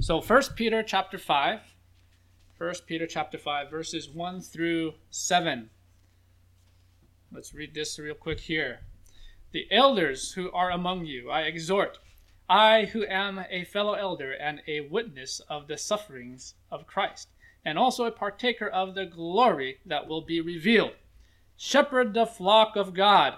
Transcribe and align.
So 0.00 0.20
1 0.20 0.42
Peter 0.54 0.84
chapter 0.84 1.18
5, 1.18 1.60
1 2.56 2.74
Peter 2.86 3.04
chapter 3.04 3.36
5, 3.36 3.68
verses 3.68 4.08
1 4.08 4.40
through 4.40 4.94
7. 5.10 5.70
Let's 7.32 7.52
read 7.52 7.74
this 7.74 7.98
real 7.98 8.14
quick 8.14 8.38
here. 8.38 8.82
The 9.50 9.66
elders 9.72 10.34
who 10.34 10.52
are 10.52 10.70
among 10.70 11.06
you, 11.06 11.30
I 11.30 11.40
exhort, 11.42 11.98
I 12.48 12.84
who 12.84 13.04
am 13.06 13.44
a 13.50 13.64
fellow 13.64 13.94
elder 13.94 14.30
and 14.30 14.62
a 14.68 14.82
witness 14.82 15.40
of 15.48 15.66
the 15.66 15.76
sufferings 15.76 16.54
of 16.70 16.86
Christ, 16.86 17.30
and 17.64 17.76
also 17.76 18.04
a 18.04 18.12
partaker 18.12 18.68
of 18.68 18.94
the 18.94 19.06
glory 19.06 19.78
that 19.84 20.06
will 20.06 20.22
be 20.22 20.40
revealed. 20.40 20.92
Shepherd 21.56 22.14
the 22.14 22.26
flock 22.26 22.76
of 22.76 22.94
God, 22.94 23.34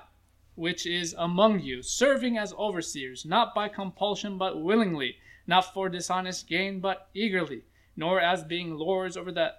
which 0.56 0.84
is 0.84 1.14
among 1.16 1.60
you, 1.60 1.82
serving 1.82 2.36
as 2.36 2.52
overseers, 2.52 3.24
not 3.24 3.54
by 3.54 3.68
compulsion, 3.68 4.36
but 4.36 4.60
willingly, 4.60 5.16
not 5.48 5.72
for 5.74 5.88
dishonest 5.88 6.46
gain, 6.46 6.78
but 6.78 7.08
eagerly, 7.14 7.64
nor 7.96 8.20
as 8.20 8.44
being 8.44 8.76
lords 8.76 9.16
over 9.16 9.32
the 9.32 9.54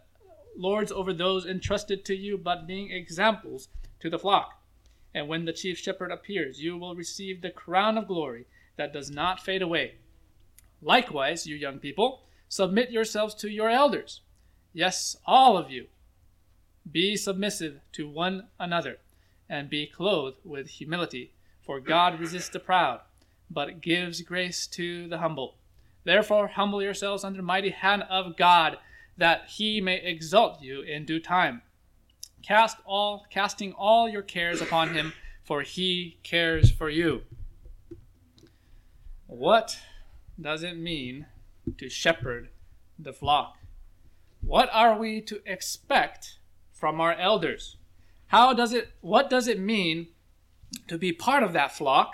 lords 0.55 0.91
over 0.91 1.13
those 1.13 1.45
entrusted 1.45 2.05
to 2.05 2.15
you, 2.15 2.37
but 2.37 2.67
being 2.67 2.91
examples 2.91 3.69
to 3.99 4.09
the 4.09 4.19
flock. 4.19 4.61
And 5.13 5.27
when 5.27 5.45
the 5.45 5.53
chief 5.53 5.77
shepherd 5.77 6.11
appears, 6.11 6.61
you 6.61 6.77
will 6.77 6.95
receive 6.95 7.41
the 7.41 7.49
crown 7.49 7.97
of 7.97 8.07
glory 8.07 8.45
that 8.77 8.93
does 8.93 9.09
not 9.09 9.39
fade 9.39 9.61
away. 9.61 9.95
Likewise, 10.81 11.47
you 11.47 11.55
young 11.55 11.79
people, 11.79 12.23
submit 12.47 12.91
yourselves 12.91 13.33
to 13.35 13.49
your 13.49 13.69
elders. 13.69 14.21
Yes, 14.73 15.17
all 15.25 15.57
of 15.57 15.71
you. 15.71 15.87
Be 16.89 17.17
submissive 17.17 17.79
to 17.93 18.07
one 18.07 18.47
another, 18.59 18.97
and 19.49 19.69
be 19.69 19.87
clothed 19.87 20.37
with 20.43 20.67
humility. 20.67 21.33
For 21.65 21.79
God 21.79 22.19
resists 22.19 22.49
the 22.49 22.59
proud, 22.59 23.01
but 23.49 23.81
gives 23.81 24.21
grace 24.21 24.67
to 24.67 25.07
the 25.07 25.17
humble. 25.17 25.55
Therefore, 26.03 26.47
humble 26.47 26.81
yourselves 26.81 27.23
under 27.23 27.37
the 27.37 27.43
mighty 27.43 27.69
hand 27.69 28.03
of 28.09 28.37
God, 28.37 28.77
that 29.17 29.49
he 29.49 29.81
may 29.81 29.97
exalt 29.97 30.61
you 30.61 30.81
in 30.81 31.05
due 31.05 31.19
time. 31.19 31.61
Cast 32.41 32.77
all, 32.85 33.25
casting 33.29 33.73
all 33.73 34.07
your 34.07 34.21
cares 34.21 34.61
upon 34.61 34.93
him, 34.93 35.13
for 35.43 35.61
he 35.61 36.17
cares 36.23 36.71
for 36.71 36.89
you. 36.89 37.23
What 39.27 39.77
does 40.39 40.63
it 40.63 40.77
mean 40.77 41.27
to 41.77 41.89
shepherd 41.89 42.49
the 42.97 43.13
flock? 43.13 43.57
What 44.41 44.69
are 44.73 44.97
we 44.97 45.21
to 45.21 45.41
expect 45.45 46.39
from 46.71 47.01
our 47.01 47.13
elders? 47.13 47.77
How 48.27 48.53
does 48.53 48.73
it 48.73 48.93
what 49.01 49.29
does 49.29 49.47
it 49.47 49.59
mean 49.59 50.07
to 50.87 50.97
be 50.97 51.11
part 51.11 51.43
of 51.43 51.53
that 51.53 51.75
flock? 51.75 52.13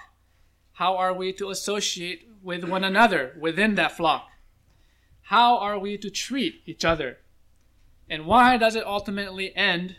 How 0.74 0.98
are 0.98 1.14
we 1.14 1.32
to 1.34 1.50
associate 1.50 2.28
with 2.46 2.64
one 2.64 2.84
another 2.84 3.34
within 3.40 3.74
that 3.74 3.98
flock? 3.98 4.30
How 5.24 5.58
are 5.58 5.80
we 5.80 5.98
to 5.98 6.12
treat 6.12 6.62
each 6.68 6.86
other? 6.86 7.18
And 8.08 8.28
why 8.28 8.56
does 8.58 8.76
it 8.76 8.86
ultimately 8.86 9.54
end 9.56 9.96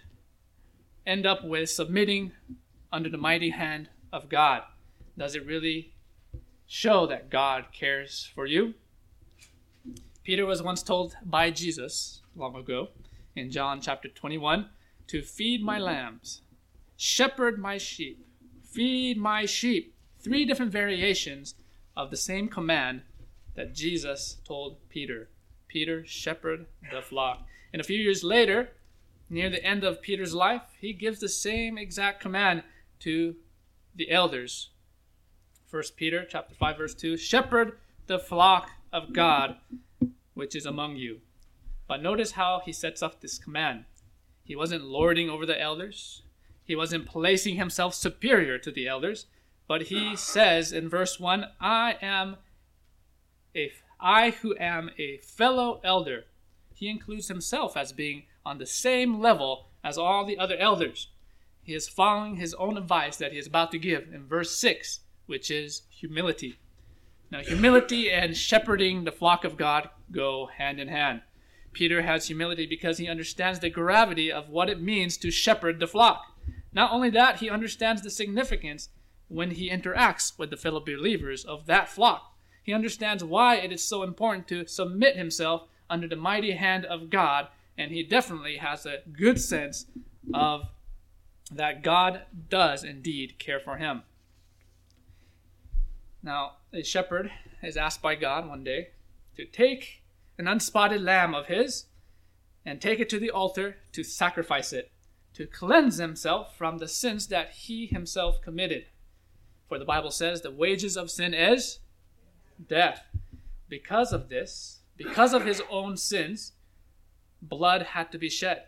end 1.05 1.27
up 1.27 1.44
with 1.44 1.69
submitting 1.69 2.30
under 2.92 3.11
the 3.11 3.19
mighty 3.19 3.50
hand 3.50 3.88
of 4.12 4.28
God? 4.28 4.62
Does 5.19 5.34
it 5.34 5.44
really 5.44 5.92
show 6.66 7.05
that 7.06 7.30
God 7.30 7.66
cares 7.72 8.30
for 8.33 8.47
you? 8.47 8.75
Peter 10.22 10.47
was 10.47 10.62
once 10.62 10.84
told 10.84 11.16
by 11.25 11.50
Jesus 11.50 12.22
long 12.36 12.55
ago 12.55 12.91
in 13.34 13.50
John 13.50 13.81
chapter 13.81 14.08
21 14.08 14.69
to 15.08 15.20
feed 15.20 15.64
my 15.64 15.81
lambs, 15.81 16.42
shepherd 16.97 17.58
my 17.58 17.77
sheep, 17.77 18.25
feed 18.62 19.16
my 19.16 19.47
sheep. 19.47 19.94
Three 20.20 20.44
different 20.44 20.72
variations 20.72 21.55
of 21.97 22.11
the 22.11 22.16
same 22.16 22.48
command 22.48 23.02
that 23.55 23.75
Jesus 23.75 24.36
told 24.44 24.77
Peter. 24.89 25.28
Peter, 25.69 26.05
shepherd 26.06 26.66
the 26.92 27.03
flock. 27.03 27.47
And 27.72 27.80
a 27.80 27.84
few 27.84 27.98
years 27.98 28.22
later, 28.22 28.70
near 29.28 29.50
the 29.50 29.64
end 29.64 29.83
of 29.83 30.03
Peter's 30.03 30.34
life, 30.34 30.62
he 30.80 30.92
gives 30.92 31.20
the 31.20 31.28
same 31.28 31.78
exact 31.78 32.20
command 32.20 32.62
to 33.00 33.37
the 33.94 34.10
elders. 34.10 34.70
1 35.70 35.82
Peter 35.97 36.26
chapter 36.28 36.54
5 36.54 36.78
verse 36.78 36.94
2, 36.94 37.16
shepherd 37.16 37.78
the 38.06 38.19
flock 38.19 38.70
of 38.93 39.12
God 39.12 39.56
which 40.34 40.54
is 40.54 40.66
among 40.66 40.97
you. 40.97 41.20
But 41.88 42.03
notice 42.03 42.32
how 42.32 42.60
he 42.65 42.72
sets 42.72 43.03
up 43.03 43.20
this 43.20 43.38
command. 43.38 43.84
He 44.44 44.54
wasn't 44.54 44.84
lording 44.84 45.31
over 45.31 45.47
the 45.47 45.60
elders. 45.60 46.22
He 46.62 46.76
wasn't 46.76 47.06
placing 47.06 47.56
himself 47.56 47.94
superior 47.94 48.59
to 48.59 48.70
the 48.70 48.87
elders, 48.87 49.26
but 49.69 49.82
he 49.82 50.16
says 50.16 50.72
in 50.72 50.88
verse 50.88 51.19
1, 51.19 51.47
I 51.60 51.97
am 52.00 52.37
a 53.54 53.72
I 53.99 54.31
who 54.31 54.54
am 54.59 54.91
a 54.99 55.19
fellow 55.19 55.81
elder. 55.82 56.25
He 56.75 56.88
includes 56.88 57.28
himself 57.28 57.76
as 57.76 57.93
being 57.93 58.25
on 58.44 58.59
the 58.59 58.66
same 58.66 59.21
level 59.21 59.69
as 59.82 59.97
all 59.97 60.26
the 60.26 60.38
other 60.38 60.56
elders. 60.56 61.09
He 61.62 61.75
is 61.75 61.88
following 61.88 62.37
his 62.37 62.55
own 62.55 62.76
advice 62.76 63.16
that 63.16 63.32
he 63.32 63.38
is 63.38 63.47
about 63.47 63.72
to 63.72 63.78
give 63.78 64.12
in 64.12 64.26
verse 64.26 64.56
6, 64.56 65.00
which 65.26 65.50
is 65.50 65.82
humility. 65.88 66.59
Now, 67.31 67.41
humility 67.41 68.10
and 68.10 68.37
shepherding 68.37 69.05
the 69.05 69.12
flock 69.12 69.44
of 69.44 69.56
God 69.56 69.88
go 70.12 70.47
hand 70.47 70.78
in 70.78 70.88
hand. 70.88 71.22
Peter 71.72 72.03
has 72.03 72.26
humility 72.26 72.66
because 72.66 72.99
he 72.99 73.09
understands 73.09 73.59
the 73.59 73.69
gravity 73.69 74.31
of 74.31 74.49
what 74.49 74.71
it 74.71 74.81
means 74.81 75.16
to 75.16 75.31
shepherd 75.31 75.81
the 75.81 75.88
flock. 75.88 76.22
Not 76.72 76.93
only 76.93 77.10
that, 77.10 77.41
he 77.41 77.50
understands 77.50 78.03
the 78.03 78.10
significance 78.10 78.91
when 79.28 79.53
he 79.53 79.70
interacts 79.70 80.38
with 80.38 80.50
the 80.50 80.56
fellow 80.56 80.81
believers 80.81 81.44
of 81.44 81.66
that 81.66 81.88
flock. 81.88 82.37
He 82.62 82.72
understands 82.72 83.22
why 83.22 83.56
it 83.56 83.72
is 83.72 83.82
so 83.82 84.03
important 84.03 84.48
to 84.48 84.66
submit 84.66 85.16
himself 85.16 85.69
under 85.88 86.09
the 86.09 86.16
mighty 86.16 86.53
hand 86.53 86.84
of 86.84 87.10
God, 87.10 87.48
and 87.78 87.92
he 87.92 88.03
definitely 88.03 88.56
has 88.56 88.87
a 88.87 89.03
good 89.12 89.41
sense 89.41 89.87
of 90.34 90.69
that 91.50 91.82
God 91.82 92.22
does 92.48 92.82
indeed 92.82 93.38
care 93.38 93.60
for 93.60 93.76
him. 93.76 94.03
Now, 96.22 96.54
a 96.72 96.82
shepherd 96.82 97.31
is 97.62 97.76
asked 97.76 98.03
by 98.03 98.16
God 98.16 98.48
one 98.48 98.64
day 98.64 98.88
to 99.37 99.44
take 99.44 100.03
an 100.38 100.48
unspotted 100.48 101.00
lamb 101.00 101.34
of 101.34 101.47
his 101.47 101.87
and 102.64 102.81
take 102.81 102.98
it 102.98 103.08
to 103.10 103.20
the 103.20 103.31
altar 103.31 103.76
to 103.93 104.03
sacrifice 104.03 104.72
it, 104.72 104.91
to 105.34 105.47
cleanse 105.47 105.98
himself 105.98 106.56
from 106.56 106.78
the 106.78 106.88
sins 106.88 107.28
that 107.28 107.50
he 107.50 107.87
himself 107.87 108.41
committed. 108.43 108.87
For 109.69 109.78
the 109.78 109.84
Bible 109.84 110.10
says 110.10 110.43
the 110.43 110.50
wages 110.50 110.97
of 110.97 111.10
sin 111.10 111.34
is 111.34 111.81
death. 112.69 113.04
Because 113.69 114.12
of 114.12 114.28
this, 114.28 114.81
because 114.97 115.34
of 115.34 115.44
his 115.44 115.62
own 115.69 115.97
sins, 115.97 116.53
blood 117.43 117.82
had 117.82 118.12
to 118.12 118.19
be 118.19 118.28
shed. 118.28 118.65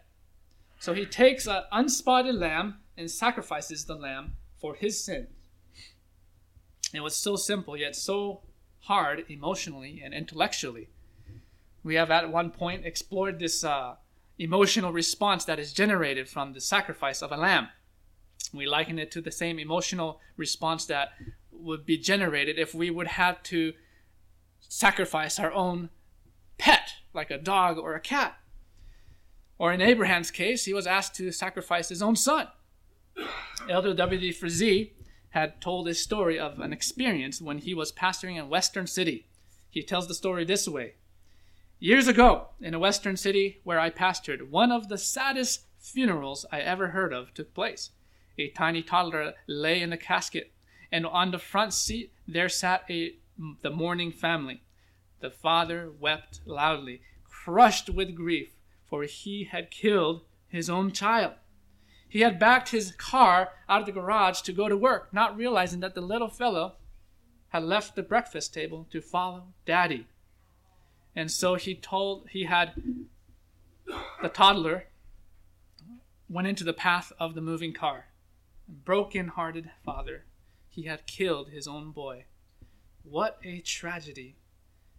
So 0.80 0.92
he 0.94 1.06
takes 1.06 1.46
an 1.46 1.62
unspotted 1.72 2.34
lamb 2.34 2.78
and 2.96 3.10
sacrifices 3.10 3.84
the 3.84 3.94
lamb 3.94 4.34
for 4.56 4.74
his 4.74 5.02
sins. 5.02 5.28
It 6.92 7.00
was 7.00 7.14
so 7.14 7.36
simple, 7.36 7.76
yet 7.76 7.94
so 7.94 8.42
hard 8.80 9.24
emotionally 9.28 10.00
and 10.04 10.14
intellectually. 10.14 10.88
We 11.82 11.94
have 11.96 12.10
at 12.10 12.32
one 12.32 12.50
point 12.50 12.86
explored 12.86 13.38
this 13.38 13.62
uh, 13.62 13.96
emotional 14.38 14.92
response 14.92 15.44
that 15.44 15.58
is 15.58 15.72
generated 15.72 16.28
from 16.28 16.52
the 16.52 16.60
sacrifice 16.60 17.22
of 17.22 17.32
a 17.32 17.36
lamb. 17.36 17.68
We 18.52 18.66
liken 18.66 18.98
it 18.98 19.10
to 19.12 19.20
the 19.20 19.30
same 19.30 19.58
emotional 19.58 20.20
response 20.36 20.86
that 20.86 21.10
would 21.50 21.84
be 21.84 21.98
generated 21.98 22.58
if 22.58 22.74
we 22.74 22.90
would 22.90 23.08
have 23.08 23.42
to 23.44 23.72
sacrifice 24.60 25.38
our 25.38 25.52
own 25.52 25.90
pet, 26.58 26.90
like 27.14 27.30
a 27.30 27.38
dog 27.38 27.78
or 27.78 27.94
a 27.94 28.00
cat. 28.00 28.36
Or 29.58 29.72
in 29.72 29.80
Abraham's 29.80 30.30
case, 30.30 30.64
he 30.64 30.74
was 30.74 30.86
asked 30.86 31.14
to 31.16 31.32
sacrifice 31.32 31.88
his 31.88 32.02
own 32.02 32.16
son. 32.16 32.48
Elder 33.68 33.94
W.D. 33.94 34.32
Frazee 34.32 34.92
had 35.30 35.60
told 35.60 35.88
a 35.88 35.94
story 35.94 36.38
of 36.38 36.60
an 36.60 36.72
experience 36.72 37.40
when 37.40 37.58
he 37.58 37.74
was 37.74 37.92
pastoring 37.92 38.38
in 38.38 38.48
Western 38.48 38.86
City. 38.86 39.26
He 39.68 39.82
tells 39.82 40.08
the 40.08 40.14
story 40.14 40.44
this 40.44 40.68
way 40.68 40.94
Years 41.80 42.08
ago, 42.08 42.48
in 42.60 42.74
a 42.74 42.78
Western 42.78 43.16
city 43.16 43.60
where 43.62 43.78
I 43.78 43.90
pastored, 43.90 44.50
one 44.50 44.72
of 44.72 44.88
the 44.88 44.98
saddest 44.98 45.66
funerals 45.78 46.44
I 46.50 46.58
ever 46.60 46.88
heard 46.88 47.12
of 47.12 47.32
took 47.32 47.54
place. 47.54 47.90
A 48.38 48.50
tiny 48.50 48.82
toddler 48.82 49.34
lay 49.48 49.82
in 49.82 49.92
a 49.92 49.96
casket, 49.96 50.52
and 50.92 51.04
on 51.04 51.32
the 51.32 51.38
front 51.38 51.72
seat 51.72 52.12
there 52.26 52.48
sat 52.48 52.84
a, 52.88 53.16
the 53.62 53.70
mourning 53.70 54.12
family. 54.12 54.62
The 55.20 55.30
father 55.30 55.90
wept 55.90 56.40
loudly, 56.46 57.02
crushed 57.24 57.90
with 57.90 58.14
grief, 58.14 58.50
for 58.88 59.02
he 59.02 59.44
had 59.44 59.72
killed 59.72 60.22
his 60.46 60.70
own 60.70 60.92
child. 60.92 61.34
He 62.08 62.20
had 62.20 62.38
backed 62.38 62.70
his 62.70 62.92
car 62.92 63.50
out 63.68 63.80
of 63.80 63.86
the 63.86 63.92
garage 63.92 64.40
to 64.42 64.52
go 64.52 64.68
to 64.68 64.76
work, 64.76 65.12
not 65.12 65.36
realizing 65.36 65.80
that 65.80 65.94
the 65.94 66.00
little 66.00 66.30
fellow 66.30 66.76
had 67.48 67.64
left 67.64 67.96
the 67.96 68.02
breakfast 68.02 68.54
table 68.54 68.86
to 68.90 69.00
follow 69.00 69.48
daddy. 69.66 70.06
And 71.16 71.30
so 71.30 71.56
he 71.56 71.74
told, 71.74 72.28
he 72.30 72.44
had 72.44 72.80
the 74.22 74.28
toddler 74.28 74.84
went 76.28 76.46
into 76.46 76.64
the 76.64 76.72
path 76.72 77.12
of 77.18 77.34
the 77.34 77.40
moving 77.40 77.72
car. 77.72 78.06
Broken 78.68 79.28
hearted 79.28 79.70
father, 79.82 80.26
he 80.68 80.82
had 80.82 81.06
killed 81.06 81.48
his 81.48 81.66
own 81.66 81.90
boy. 81.90 82.26
What 83.02 83.38
a 83.42 83.60
tragedy. 83.60 84.36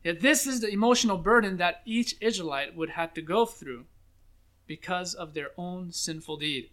Yet 0.04 0.22
this 0.22 0.48
is 0.48 0.62
the 0.62 0.70
emotional 0.70 1.18
burden 1.18 1.58
that 1.58 1.82
each 1.86 2.16
Israelite 2.20 2.76
would 2.76 2.92
have 2.92 3.14
to 3.14 3.22
go 3.22 3.46
through 3.46 3.86
because 4.66 5.14
of 5.14 5.34
their 5.34 5.52
own 5.56 5.92
sinful 5.92 6.38
deed. 6.38 6.72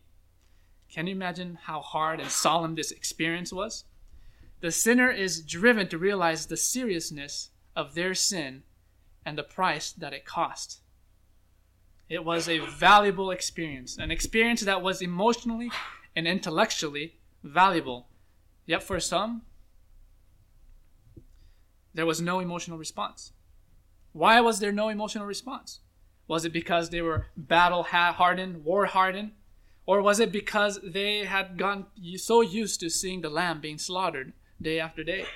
Can 0.88 1.06
you 1.06 1.14
imagine 1.14 1.58
how 1.64 1.80
hard 1.80 2.18
and 2.20 2.30
solemn 2.30 2.76
this 2.76 2.92
experience 2.92 3.52
was? 3.52 3.84
The 4.60 4.70
sinner 4.70 5.10
is 5.10 5.42
driven 5.42 5.88
to 5.88 5.98
realize 5.98 6.46
the 6.46 6.56
seriousness 6.56 7.50
of 7.74 7.94
their 7.94 8.14
sin 8.14 8.62
and 9.24 9.36
the 9.36 9.42
price 9.42 9.92
that 9.92 10.14
it 10.14 10.24
cost. 10.24 10.80
It 12.08 12.24
was 12.24 12.48
a 12.48 12.60
valuable 12.60 13.30
experience, 13.30 13.98
an 13.98 14.10
experience 14.10 14.62
that 14.62 14.80
was 14.80 15.02
emotionally 15.02 15.70
and 16.16 16.26
intellectually 16.26 17.18
valuable. 17.44 18.08
Yet 18.64 18.82
for 18.82 18.98
some, 18.98 19.42
there 21.94 22.06
was 22.06 22.20
no 22.20 22.40
emotional 22.40 22.78
response. 22.78 23.32
Why 24.12 24.40
was 24.40 24.58
there 24.58 24.72
no 24.72 24.88
emotional 24.88 25.26
response? 25.26 25.80
Was 26.26 26.44
it 26.44 26.52
because 26.52 26.90
they 26.90 27.02
were 27.02 27.26
battle 27.36 27.84
hardened, 27.84 28.64
war 28.64 28.86
hardened? 28.86 29.32
Or 29.84 30.02
was 30.02 30.18
it 30.18 30.32
because 30.32 30.80
they 30.82 31.26
had 31.26 31.56
gotten 31.56 31.86
so 32.16 32.40
used 32.40 32.80
to 32.80 32.90
seeing 32.90 33.20
the 33.20 33.30
lamb 33.30 33.60
being 33.60 33.78
slaughtered 33.78 34.32
day 34.60 34.80
after 34.80 35.04
day? 35.04 35.26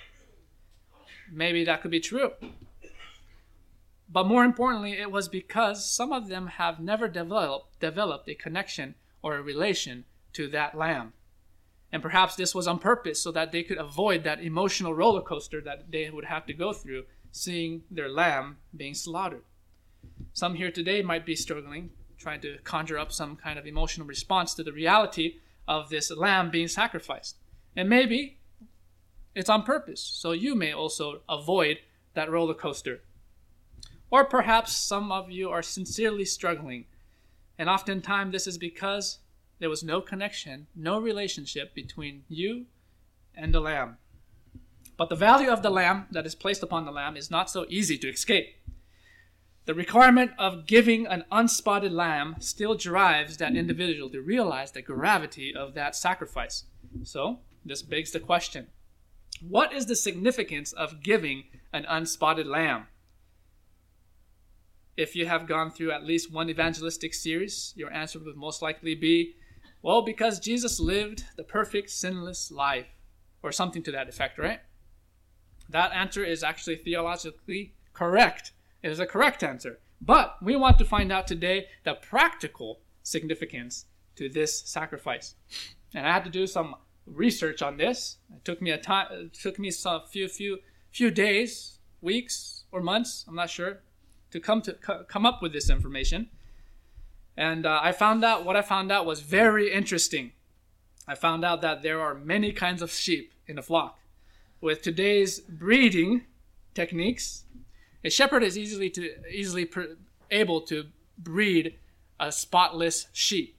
Maybe 1.31 1.63
that 1.65 1.83
could 1.83 1.93
be 1.93 2.01
true. 2.01 2.33
But 4.09 4.27
more 4.27 4.45
importantly, 4.45 4.95
it 4.95 5.13
was 5.13 5.29
because 5.29 5.89
some 5.89 6.13
of 6.13 6.27
them 6.27 6.49
have 6.49 6.81
never 6.81 7.07
developed, 7.07 7.79
developed 7.79 8.29
a 8.29 8.35
connection 8.35 8.97
or 9.23 9.37
a 9.37 9.43
relation 9.43 10.05
to 10.35 10.49
that 10.49 10.77
lamb. 10.77 11.13
And 11.93 12.03
perhaps 12.03 12.37
this 12.37 12.55
was 12.55 12.69
on 12.69 12.79
purpose 12.79 13.21
so 13.21 13.33
that 13.33 13.53
they 13.53 13.63
could 13.63 13.79
avoid 13.79 14.25
that 14.25 14.43
emotional 14.43 14.95
roller 14.95 15.23
coaster 15.23 15.61
that 15.63 15.91
they 15.91 16.09
would 16.11 16.27
have 16.27 16.47
to 16.47 16.55
go 16.55 16.73
through 16.73 17.05
seeing 17.33 17.83
their 17.91 18.09
lamb 18.09 18.59
being 18.77 18.95
slaughtered. 18.95 19.43
Some 20.33 20.55
here 20.55 20.71
today 20.71 21.03
might 21.03 21.27
be 21.27 21.35
struggling, 21.35 21.91
trying 22.19 22.41
to 22.43 22.59
conjure 22.65 22.99
up 22.99 23.13
some 23.13 23.37
kind 23.37 23.59
of 23.59 23.67
emotional 23.67 24.07
response 24.07 24.55
to 24.55 24.63
the 24.63 24.73
reality 24.73 25.37
of 25.67 25.89
this 25.89 26.11
lamb 26.11 26.51
being 26.51 26.69
sacrificed. 26.69 27.37
And 27.77 27.89
maybe 27.89 28.39
it's 29.35 29.51
on 29.51 29.63
purpose, 29.63 30.01
so 30.01 30.33
you 30.33 30.55
may 30.55 30.73
also 30.73 31.23
avoid 31.29 31.79
that 32.15 32.31
roller 32.31 32.55
coaster. 32.55 33.01
Or 34.11 34.25
perhaps 34.25 34.75
some 34.75 35.13
of 35.13 35.31
you 35.31 35.51
are 35.51 35.63
sincerely 35.63 36.25
struggling, 36.25 36.87
and 37.57 37.69
oftentimes 37.69 38.33
this 38.33 38.47
is 38.49 38.59
because 38.59 39.19
there 39.61 39.71
was 39.71 39.85
no 39.85 40.01
connection, 40.01 40.67
no 40.75 40.99
relationship 40.99 41.75
between 41.75 42.25
you 42.29 42.67
and 43.35 43.55
the 43.55 43.61
lamb. 43.61 43.99
But 44.97 45.09
the 45.09 45.17
value 45.17 45.51
of 45.51 45.63
the 45.63 45.71
lamb 45.71 46.07
that 46.11 46.27
is 46.27 46.35
placed 46.35 46.63
upon 46.63 46.85
the 46.85 46.91
lamb 46.91 47.17
is 47.17 47.31
not 47.31 47.51
so 47.51 47.67
easy 47.69 47.97
to 47.99 48.09
escape. 48.09 48.57
The 49.67 49.75
requirement 49.75 50.33
of 50.39 50.67
giving 50.67 51.07
an 51.07 51.25
unspotted 51.31 51.93
lamb 51.93 52.37
still 52.41 52.75
drives 52.75 53.37
that 53.37 53.55
individual 53.55 54.11
to 54.11 54.21
realize 54.21 54.73
the 54.73 54.83
gravity 54.83 55.55
of 55.55 55.75
that 55.75 55.95
sacrifice. 55.95 56.65
So, 57.05 57.39
this 57.65 57.83
begs 57.83 58.11
the 58.11 58.21
question 58.21 58.69
what 59.41 59.73
is 59.73 59.87
the 59.87 59.97
significance 59.97 60.73
of 60.73 61.03
giving 61.03 61.45
an 61.73 61.87
unspotted 61.89 62.47
lamb? 62.47 62.89
If 64.97 65.17
you 65.17 65.27
have 65.27 65.47
gone 65.47 65.71
through 65.71 65.93
at 65.93 66.05
least 66.05 66.33
one 66.33 66.51
evangelistic 66.51 67.15
series, 67.15 67.73
your 67.77 67.91
answer 67.93 68.19
would 68.19 68.37
most 68.37 68.61
likely 68.61 68.95
be 68.95 69.37
well, 69.83 70.03
because 70.03 70.41
Jesus 70.41 70.79
lived 70.81 71.25
the 71.37 71.45
perfect, 71.45 71.91
sinless 71.91 72.51
life, 72.51 72.87
or 73.43 73.53
something 73.53 73.83
to 73.85 73.93
that 73.93 74.09
effect, 74.09 74.39
right? 74.39 74.61
That 75.69 75.93
answer 75.93 76.25
is 76.25 76.43
actually 76.43 76.77
theologically 76.77 77.75
correct. 77.93 78.53
It 78.83 78.91
is 78.91 79.01
a 79.01 79.07
correct 79.07 79.43
answer. 79.43 79.79
But 80.01 80.37
we 80.43 80.57
want 80.57 80.79
to 80.79 80.85
find 80.85 81.13
out 81.13 81.27
today 81.27 81.67
the 81.85 81.95
practical 81.95 82.81
significance 83.03 83.87
to 84.17 84.29
this 84.29 84.61
sacrifice. 84.61 85.35
And 85.95 86.07
I 86.07 86.13
had 86.13 86.25
to 86.25 86.31
do 86.31 86.47
some 86.47 86.75
research 87.07 87.63
on 87.63 87.77
this. 87.77 88.17
It 88.35 88.45
took 88.45 88.63
me 88.63 88.71
a 88.71 88.79
time 88.79 89.07
it 89.11 89.35
took 89.35 89.59
me 89.59 89.71
some 89.71 90.03
few 90.11 90.29
few 90.29 90.59
few 90.91 91.11
days, 91.11 91.79
weeks, 92.01 92.65
or 92.73 92.81
months, 92.81 93.25
I'm 93.29 93.35
not 93.35 93.51
sure, 93.51 93.81
to 94.31 94.41
come 94.41 94.63
to 94.63 94.75
come 95.09 95.27
up 95.27 95.43
with 95.43 95.53
this 95.53 95.71
information. 95.71 96.29
And 97.37 97.67
uh, 97.67 97.81
I 97.83 97.93
found 97.93 98.25
out 98.25 98.45
what 98.45 98.57
I 98.57 98.63
found 98.63 98.91
out 98.93 99.07
was 99.07 99.21
very 99.21 99.73
interesting. 99.73 100.33
I 101.07 101.15
found 101.15 101.45
out 101.45 101.61
that 101.63 101.83
there 101.83 102.01
are 102.01 102.15
many 102.15 102.53
kinds 102.53 102.83
of 102.83 102.93
sheep 102.93 103.33
in 103.47 103.59
a 103.59 103.63
flock. 103.63 103.99
With 104.61 104.83
today's 104.83 105.41
breeding 105.41 106.27
techniques, 106.75 107.45
a 108.05 108.11
shepherd 108.11 108.43
is 108.43 108.57
easily 108.59 108.91
to 108.91 109.11
easily 109.29 109.69
able 110.31 110.61
to 110.63 110.87
breed 111.19 111.79
a 112.19 112.31
spotless 112.31 113.07
sheep, 113.13 113.57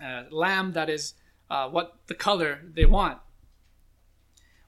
a 0.00 0.24
lamb 0.30 0.72
that 0.72 0.88
is 0.88 1.14
uh, 1.50 1.68
what 1.68 1.98
the 2.06 2.14
color 2.14 2.60
they 2.74 2.86
want. 2.86 3.18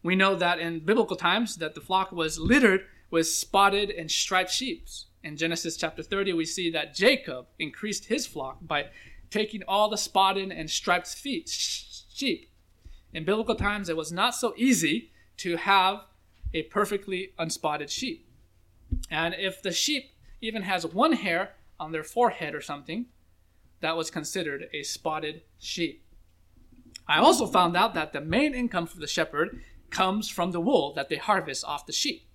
We 0.02 0.14
know 0.14 0.34
that 0.36 0.58
in 0.58 0.80
biblical 0.80 1.16
times 1.16 1.56
that 1.56 1.74
the 1.74 1.80
flock 1.80 2.12
was 2.12 2.38
littered 2.38 2.84
with 3.10 3.26
spotted 3.26 3.90
and 3.90 4.10
striped 4.10 4.50
sheep 4.50 4.86
in 5.28 5.36
Genesis 5.36 5.76
chapter 5.76 6.02
30, 6.02 6.32
we 6.32 6.46
see 6.46 6.70
that 6.70 6.94
Jacob 6.94 7.46
increased 7.58 8.06
his 8.06 8.26
flock 8.26 8.58
by 8.62 8.86
taking 9.30 9.62
all 9.68 9.90
the 9.90 9.98
spotted 9.98 10.50
and 10.50 10.70
striped 10.70 11.08
feet, 11.08 11.48
sheep. 11.48 12.50
In 13.12 13.24
biblical 13.24 13.54
times, 13.54 13.90
it 13.90 13.96
was 13.96 14.10
not 14.10 14.34
so 14.34 14.54
easy 14.56 15.12
to 15.36 15.56
have 15.56 16.06
a 16.54 16.62
perfectly 16.64 17.34
unspotted 17.38 17.90
sheep. 17.90 18.26
And 19.10 19.34
if 19.34 19.62
the 19.62 19.70
sheep 19.70 20.12
even 20.40 20.62
has 20.62 20.86
one 20.86 21.12
hair 21.12 21.50
on 21.78 21.92
their 21.92 22.02
forehead 22.02 22.54
or 22.54 22.62
something, 22.62 23.06
that 23.80 23.96
was 23.96 24.10
considered 24.10 24.68
a 24.72 24.82
spotted 24.82 25.42
sheep. 25.58 26.04
I 27.06 27.18
also 27.18 27.46
found 27.46 27.76
out 27.76 27.92
that 27.94 28.12
the 28.12 28.20
main 28.20 28.54
income 28.54 28.86
for 28.86 28.98
the 28.98 29.06
shepherd 29.06 29.60
comes 29.90 30.28
from 30.28 30.52
the 30.52 30.60
wool 30.60 30.94
that 30.94 31.10
they 31.10 31.16
harvest 31.16 31.64
off 31.64 31.86
the 31.86 31.92
sheep. 31.92 32.27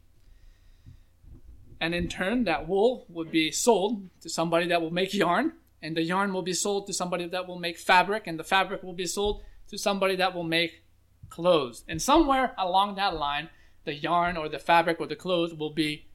And 1.79 1.93
in 1.93 2.07
turn, 2.07 2.43
that 2.45 2.67
wool 2.67 3.05
would 3.09 3.31
be 3.31 3.51
sold 3.51 4.09
to 4.21 4.29
somebody 4.29 4.67
that 4.67 4.81
will 4.81 4.91
make 4.91 5.13
yarn, 5.13 5.53
and 5.81 5.97
the 5.97 6.03
yarn 6.03 6.33
will 6.33 6.41
be 6.41 6.53
sold 6.53 6.87
to 6.87 6.93
somebody 6.93 7.27
that 7.27 7.47
will 7.47 7.59
make 7.59 7.77
fabric, 7.77 8.27
and 8.27 8.39
the 8.39 8.43
fabric 8.43 8.83
will 8.83 8.93
be 8.93 9.05
sold 9.05 9.43
to 9.69 9.77
somebody 9.77 10.15
that 10.15 10.33
will 10.33 10.43
make 10.43 10.83
clothes. 11.29 11.83
And 11.87 12.01
somewhere 12.01 12.53
along 12.57 12.95
that 12.95 13.15
line, 13.15 13.49
the 13.85 13.93
yarn 13.93 14.37
or 14.37 14.47
the 14.47 14.59
fabric 14.59 14.99
or 14.99 15.07
the 15.07 15.15
clothes 15.15 15.53
will 15.53 15.73
be 15.73 16.07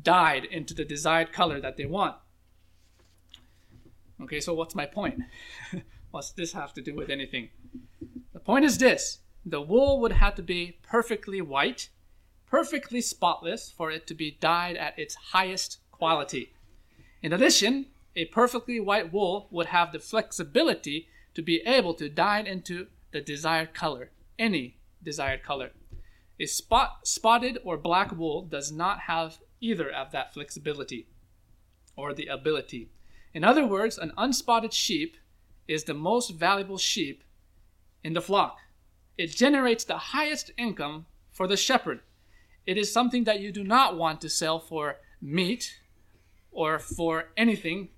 dyed 0.00 0.44
into 0.44 0.74
the 0.74 0.84
desired 0.84 1.32
color 1.32 1.60
that 1.60 1.76
they 1.76 1.86
want. 1.86 2.16
Okay, 4.20 4.40
so 4.40 4.54
what's 4.54 4.74
my 4.74 4.86
point? 4.86 5.20
What's 6.10 6.32
this 6.32 6.52
have 6.54 6.72
to 6.72 6.80
do 6.80 6.94
with 6.94 7.10
anything? 7.10 7.50
The 8.32 8.40
point 8.40 8.64
is 8.64 8.78
this 8.78 9.18
the 9.44 9.60
wool 9.60 10.00
would 10.00 10.12
have 10.12 10.34
to 10.36 10.42
be 10.42 10.78
perfectly 10.82 11.40
white 11.40 11.90
perfectly 12.50 13.00
spotless 13.00 13.70
for 13.70 13.90
it 13.90 14.06
to 14.06 14.14
be 14.14 14.38
dyed 14.40 14.76
at 14.76 14.98
its 14.98 15.14
highest 15.32 15.78
quality. 15.90 16.52
In 17.22 17.32
addition, 17.32 17.86
a 18.16 18.26
perfectly 18.26 18.80
white 18.80 19.12
wool 19.12 19.48
would 19.50 19.66
have 19.66 19.92
the 19.92 19.98
flexibility 19.98 21.08
to 21.34 21.42
be 21.42 21.60
able 21.66 21.94
to 21.94 22.08
dye 22.08 22.40
into 22.40 22.86
the 23.12 23.20
desired 23.20 23.74
color, 23.74 24.10
any 24.38 24.76
desired 25.02 25.42
color. 25.42 25.70
A 26.40 26.46
spot, 26.46 27.06
spotted 27.06 27.58
or 27.64 27.76
black 27.76 28.16
wool 28.16 28.42
does 28.42 28.70
not 28.70 29.00
have 29.00 29.38
either 29.60 29.90
of 29.90 30.12
that 30.12 30.32
flexibility 30.32 31.08
or 31.96 32.14
the 32.14 32.28
ability. 32.28 32.90
In 33.34 33.44
other 33.44 33.66
words, 33.66 33.98
an 33.98 34.12
unspotted 34.16 34.72
sheep 34.72 35.16
is 35.66 35.84
the 35.84 35.94
most 35.94 36.30
valuable 36.30 36.78
sheep 36.78 37.24
in 38.02 38.14
the 38.14 38.22
flock. 38.22 38.58
It 39.16 39.30
generates 39.32 39.84
the 39.84 39.98
highest 39.98 40.52
income 40.56 41.06
for 41.30 41.46
the 41.46 41.56
shepherd 41.56 42.00
it 42.68 42.76
is 42.76 42.92
something 42.92 43.24
that 43.24 43.40
you 43.40 43.50
do 43.50 43.64
not 43.64 43.96
want 43.96 44.20
to 44.20 44.28
sell 44.28 44.58
for 44.58 44.96
meat 45.22 45.80
or 46.52 46.78
for 46.78 47.30
anything 47.34 47.88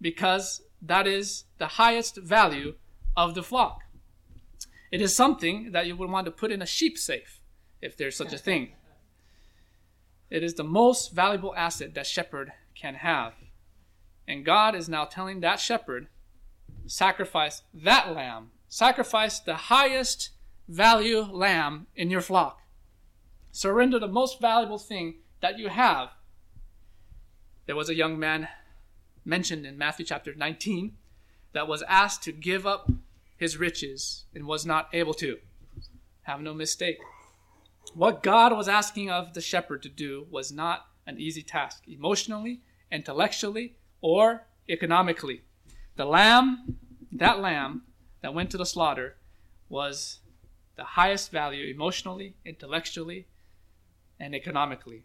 because 0.00 0.62
that 0.80 1.08
is 1.08 1.42
the 1.58 1.66
highest 1.66 2.16
value 2.16 2.74
of 3.16 3.34
the 3.34 3.42
flock. 3.42 3.80
It 4.92 5.02
is 5.02 5.16
something 5.16 5.72
that 5.72 5.88
you 5.88 5.96
would 5.96 6.08
want 6.08 6.26
to 6.26 6.30
put 6.30 6.52
in 6.52 6.62
a 6.62 6.66
sheep 6.66 6.96
safe 6.96 7.40
if 7.82 7.96
there's 7.96 8.14
such 8.14 8.32
a 8.32 8.38
thing. 8.38 8.74
It 10.30 10.44
is 10.44 10.54
the 10.54 10.62
most 10.62 11.12
valuable 11.12 11.52
asset 11.56 11.94
that 11.94 12.06
shepherd 12.06 12.52
can 12.76 12.94
have. 12.94 13.32
And 14.28 14.44
God 14.44 14.76
is 14.76 14.88
now 14.88 15.04
telling 15.04 15.40
that 15.40 15.58
shepherd, 15.58 16.06
sacrifice 16.86 17.62
that 17.74 18.14
lamb, 18.14 18.52
sacrifice 18.68 19.40
the 19.40 19.56
highest 19.56 20.30
value 20.68 21.22
lamb 21.22 21.88
in 21.96 22.08
your 22.08 22.20
flock. 22.20 22.59
Surrender 23.52 23.98
the 23.98 24.08
most 24.08 24.40
valuable 24.40 24.78
thing 24.78 25.16
that 25.40 25.58
you 25.58 25.68
have. 25.68 26.10
There 27.66 27.76
was 27.76 27.88
a 27.88 27.94
young 27.94 28.18
man 28.18 28.48
mentioned 29.24 29.66
in 29.66 29.76
Matthew 29.76 30.06
chapter 30.06 30.34
19 30.34 30.96
that 31.52 31.68
was 31.68 31.82
asked 31.82 32.22
to 32.24 32.32
give 32.32 32.66
up 32.66 32.90
his 33.36 33.56
riches 33.56 34.24
and 34.34 34.46
was 34.46 34.64
not 34.64 34.88
able 34.92 35.14
to. 35.14 35.38
Have 36.22 36.40
no 36.40 36.54
mistake. 36.54 36.98
What 37.94 38.22
God 38.22 38.52
was 38.52 38.68
asking 38.68 39.10
of 39.10 39.34
the 39.34 39.40
shepherd 39.40 39.82
to 39.82 39.88
do 39.88 40.26
was 40.30 40.52
not 40.52 40.86
an 41.06 41.18
easy 41.18 41.42
task, 41.42 41.82
emotionally, 41.88 42.60
intellectually, 42.92 43.76
or 44.00 44.46
economically. 44.68 45.42
The 45.96 46.04
lamb, 46.04 46.78
that 47.10 47.40
lamb 47.40 47.82
that 48.22 48.34
went 48.34 48.50
to 48.50 48.58
the 48.58 48.66
slaughter, 48.66 49.16
was 49.68 50.20
the 50.76 50.84
highest 50.84 51.32
value 51.32 51.72
emotionally, 51.72 52.36
intellectually, 52.44 53.26
and 54.20 54.34
economically. 54.34 55.02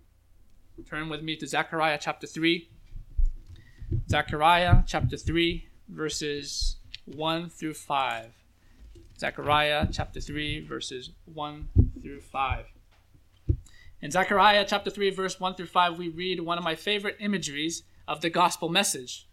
Turn 0.87 1.09
with 1.09 1.23
me 1.23 1.37
to 1.37 1.47
Zechariah 1.47 1.97
chapter 1.99 2.27
3. 2.27 2.69
Zechariah 4.09 4.83
chapter 4.85 5.15
3, 5.15 5.67
verses 5.87 6.75
1 7.05 7.49
through 7.49 7.73
5. 7.73 8.33
Zechariah 9.17 9.87
chapter 9.91 10.19
3, 10.19 10.67
verses 10.67 11.11
1 11.25 11.69
through 12.01 12.19
5. 12.19 12.65
In 14.01 14.11
Zechariah 14.11 14.65
chapter 14.67 14.89
3, 14.89 15.09
verse 15.11 15.39
1 15.39 15.55
through 15.55 15.67
5, 15.67 15.97
we 15.97 16.09
read 16.09 16.41
one 16.41 16.57
of 16.57 16.63
my 16.63 16.75
favorite 16.75 17.15
imageries 17.19 17.83
of 18.07 18.21
the 18.21 18.29
gospel 18.29 18.69
message. 18.69 19.27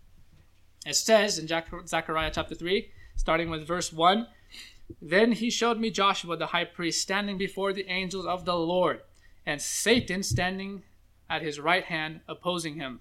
It 0.86 0.94
says 0.94 1.38
in 1.38 1.48
Zechariah 1.48 2.30
chapter 2.32 2.54
3, 2.54 2.90
starting 3.16 3.50
with 3.50 3.66
verse 3.66 3.92
1 3.92 4.28
Then 5.00 5.32
he 5.32 5.50
showed 5.50 5.78
me 5.78 5.90
Joshua 5.90 6.36
the 6.36 6.46
high 6.46 6.64
priest 6.64 7.02
standing 7.02 7.36
before 7.36 7.72
the 7.72 7.88
angels 7.88 8.26
of 8.26 8.44
the 8.44 8.56
Lord, 8.56 9.00
and 9.44 9.60
Satan 9.60 10.22
standing 10.22 10.82
at 11.28 11.42
his 11.42 11.58
right 11.58 11.84
hand 11.84 12.20
opposing 12.28 12.76
him. 12.76 13.00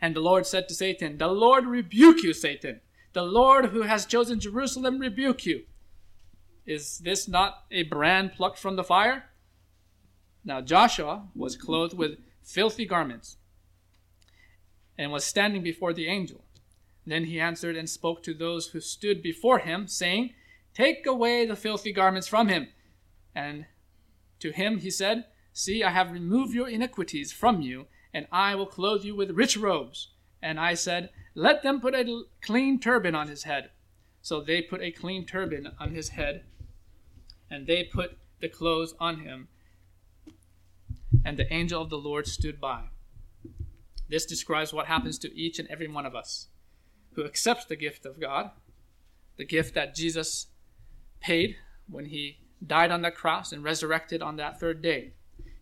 And 0.00 0.14
the 0.14 0.20
Lord 0.20 0.46
said 0.46 0.68
to 0.68 0.74
Satan, 0.74 1.18
The 1.18 1.28
Lord 1.28 1.66
rebuke 1.66 2.22
you, 2.22 2.32
Satan. 2.32 2.80
The 3.12 3.22
Lord 3.22 3.66
who 3.66 3.82
has 3.82 4.06
chosen 4.06 4.40
Jerusalem 4.40 4.98
rebuke 4.98 5.44
you. 5.44 5.64
Is 6.66 6.98
this 6.98 7.26
not 7.26 7.64
a 7.70 7.82
brand 7.84 8.32
plucked 8.32 8.58
from 8.58 8.76
the 8.76 8.84
fire? 8.84 9.24
Now 10.44 10.60
Joshua 10.60 11.28
was 11.34 11.56
clothed 11.56 11.96
with 11.96 12.18
filthy 12.42 12.86
garments 12.86 13.38
and 14.96 15.10
was 15.10 15.24
standing 15.24 15.62
before 15.62 15.92
the 15.92 16.08
angel. 16.08 16.44
Then 17.06 17.24
he 17.24 17.40
answered 17.40 17.76
and 17.76 17.88
spoke 17.88 18.22
to 18.24 18.34
those 18.34 18.68
who 18.68 18.80
stood 18.80 19.22
before 19.22 19.60
him, 19.60 19.86
saying, 19.86 20.34
Take 20.74 21.06
away 21.06 21.46
the 21.46 21.56
filthy 21.56 21.92
garments 21.92 22.28
from 22.28 22.48
him. 22.48 22.68
And 23.34 23.66
to 24.40 24.50
him 24.50 24.78
he 24.78 24.90
said, 24.90 25.24
See, 25.52 25.82
I 25.82 25.90
have 25.90 26.12
removed 26.12 26.54
your 26.54 26.68
iniquities 26.68 27.32
from 27.32 27.60
you, 27.60 27.86
and 28.14 28.26
I 28.30 28.54
will 28.54 28.66
clothe 28.66 29.04
you 29.04 29.16
with 29.16 29.32
rich 29.32 29.56
robes. 29.56 30.10
And 30.40 30.60
I 30.60 30.74
said, 30.74 31.10
Let 31.34 31.62
them 31.62 31.80
put 31.80 31.94
a 31.94 32.22
clean 32.40 32.78
turban 32.78 33.14
on 33.14 33.28
his 33.28 33.42
head. 33.42 33.70
So 34.22 34.40
they 34.40 34.62
put 34.62 34.82
a 34.82 34.90
clean 34.90 35.26
turban 35.26 35.72
on 35.80 35.94
his 35.94 36.10
head, 36.10 36.44
and 37.50 37.66
they 37.66 37.84
put 37.84 38.18
the 38.40 38.48
clothes 38.48 38.94
on 39.00 39.20
him. 39.20 39.48
And 41.24 41.36
the 41.36 41.52
angel 41.52 41.82
of 41.82 41.90
the 41.90 41.98
Lord 41.98 42.26
stood 42.26 42.60
by. 42.60 42.84
This 44.08 44.24
describes 44.24 44.72
what 44.72 44.86
happens 44.86 45.18
to 45.18 45.36
each 45.36 45.58
and 45.58 45.68
every 45.68 45.88
one 45.88 46.06
of 46.06 46.14
us 46.14 46.48
who 47.14 47.24
accepts 47.24 47.64
the 47.64 47.76
gift 47.76 48.06
of 48.06 48.20
God, 48.20 48.52
the 49.36 49.44
gift 49.44 49.74
that 49.74 49.94
Jesus 49.94 50.46
paid 51.20 51.56
when 51.88 52.06
he 52.06 52.38
died 52.66 52.90
on 52.90 53.02
the 53.02 53.10
cross 53.10 53.52
and 53.52 53.62
resurrected 53.62 54.22
on 54.22 54.36
that 54.36 54.58
third 54.58 54.82
day. 54.82 55.12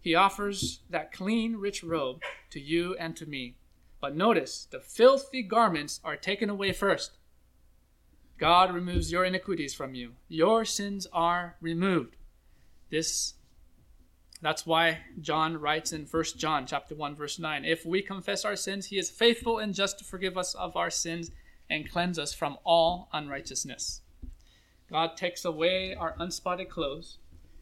He 0.00 0.14
offers 0.14 0.80
that 0.90 1.12
clean, 1.12 1.56
rich 1.56 1.82
robe 1.82 2.22
to 2.50 2.60
you 2.60 2.94
and 2.98 3.16
to 3.16 3.26
me. 3.26 3.56
But 4.00 4.16
notice, 4.16 4.66
the 4.70 4.80
filthy 4.80 5.42
garments 5.42 6.00
are 6.04 6.16
taken 6.16 6.48
away 6.48 6.72
first. 6.72 7.18
God 8.38 8.72
removes 8.72 9.10
your 9.10 9.24
iniquities 9.24 9.74
from 9.74 9.94
you. 9.94 10.12
Your 10.28 10.64
sins 10.64 11.06
are 11.12 11.56
removed. 11.60 12.16
This 12.90 13.34
that's 14.42 14.66
why 14.66 15.00
John 15.20 15.58
writes 15.58 15.92
in 15.92 16.04
1 16.04 16.24
John 16.36 16.66
chapter 16.66 16.94
1 16.94 17.16
verse 17.16 17.38
9, 17.38 17.64
if 17.64 17.86
we 17.86 18.02
confess 18.02 18.44
our 18.44 18.54
sins, 18.54 18.86
he 18.86 18.98
is 18.98 19.10
faithful 19.10 19.58
and 19.58 19.74
just 19.74 19.98
to 19.98 20.04
forgive 20.04 20.36
us 20.36 20.54
of 20.54 20.76
our 20.76 20.90
sins 20.90 21.30
and 21.70 21.90
cleanse 21.90 22.18
us 22.18 22.34
from 22.34 22.58
all 22.62 23.08
unrighteousness. 23.12 24.02
God 24.90 25.16
takes 25.16 25.44
away 25.44 25.94
our 25.94 26.14
unspotted 26.18 26.68
clothes 26.68 27.18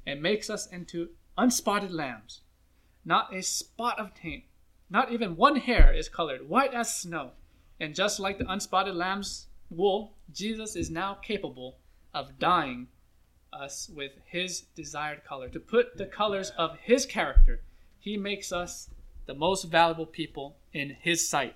and 0.07 0.23
makes 0.23 0.51
us 0.51 0.67
into 0.67 1.11
unspotted 1.39 1.91
lambs. 1.91 2.43
Not 3.05 3.35
a 3.35 3.43
spot 3.43 3.99
of 3.99 4.15
taint, 4.15 4.45
not 4.91 5.13
even 5.13 5.37
one 5.37 5.57
hair 5.57 5.93
is 5.93 6.09
colored 6.09 6.49
white 6.49 6.75
as 6.75 6.95
snow. 6.95 7.33
And 7.81 7.95
just 7.95 8.21
like 8.21 8.39
the 8.39 8.51
unspotted 8.51 8.95
lamb's 8.95 9.49
wool, 9.71 10.15
Jesus 10.33 10.77
is 10.77 10.91
now 10.91 11.15
capable 11.15 11.79
of 12.13 12.39
dyeing 12.39 12.89
us 13.53 13.91
with 13.95 14.13
his 14.25 14.63
desired 14.75 15.25
color, 15.25 15.49
to 15.49 15.61
put 15.61 15.97
the 15.97 16.07
colors 16.07 16.51
of 16.59 16.77
his 16.83 17.07
character. 17.07 17.63
He 17.99 18.17
makes 18.17 18.53
us 18.53 18.91
the 19.27 19.35
most 19.35 19.65
valuable 19.65 20.07
people 20.07 20.57
in 20.73 20.97
his 21.01 21.29
sight. 21.29 21.55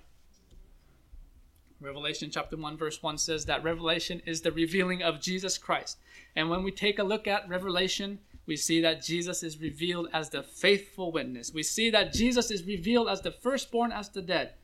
Revelation 1.81 2.29
chapter 2.29 2.57
1 2.57 2.77
verse 2.77 3.01
1 3.01 3.17
says 3.17 3.45
that 3.45 3.63
revelation 3.63 4.21
is 4.25 4.41
the 4.41 4.51
revealing 4.51 5.01
of 5.01 5.21
Jesus 5.21 5.57
Christ. 5.57 5.97
And 6.35 6.49
when 6.49 6.63
we 6.63 6.71
take 6.71 6.99
a 6.99 7.03
look 7.03 7.25
at 7.25 7.47
revelation, 7.47 8.19
we 8.45 8.57
see 8.57 8.81
that 8.81 9.01
Jesus 9.01 9.43
is 9.43 9.61
revealed 9.61 10.09
as 10.11 10.29
the 10.29 10.43
faithful 10.43 11.11
witness. 11.11 11.53
We 11.53 11.63
see 11.63 11.89
that 11.91 12.11
Jesus 12.11 12.51
is 12.51 12.65
revealed 12.65 13.07
as 13.07 13.21
the 13.21 13.31
firstborn 13.31 13.93
as 13.93 14.09
the 14.09 14.21
dead. 14.21 14.55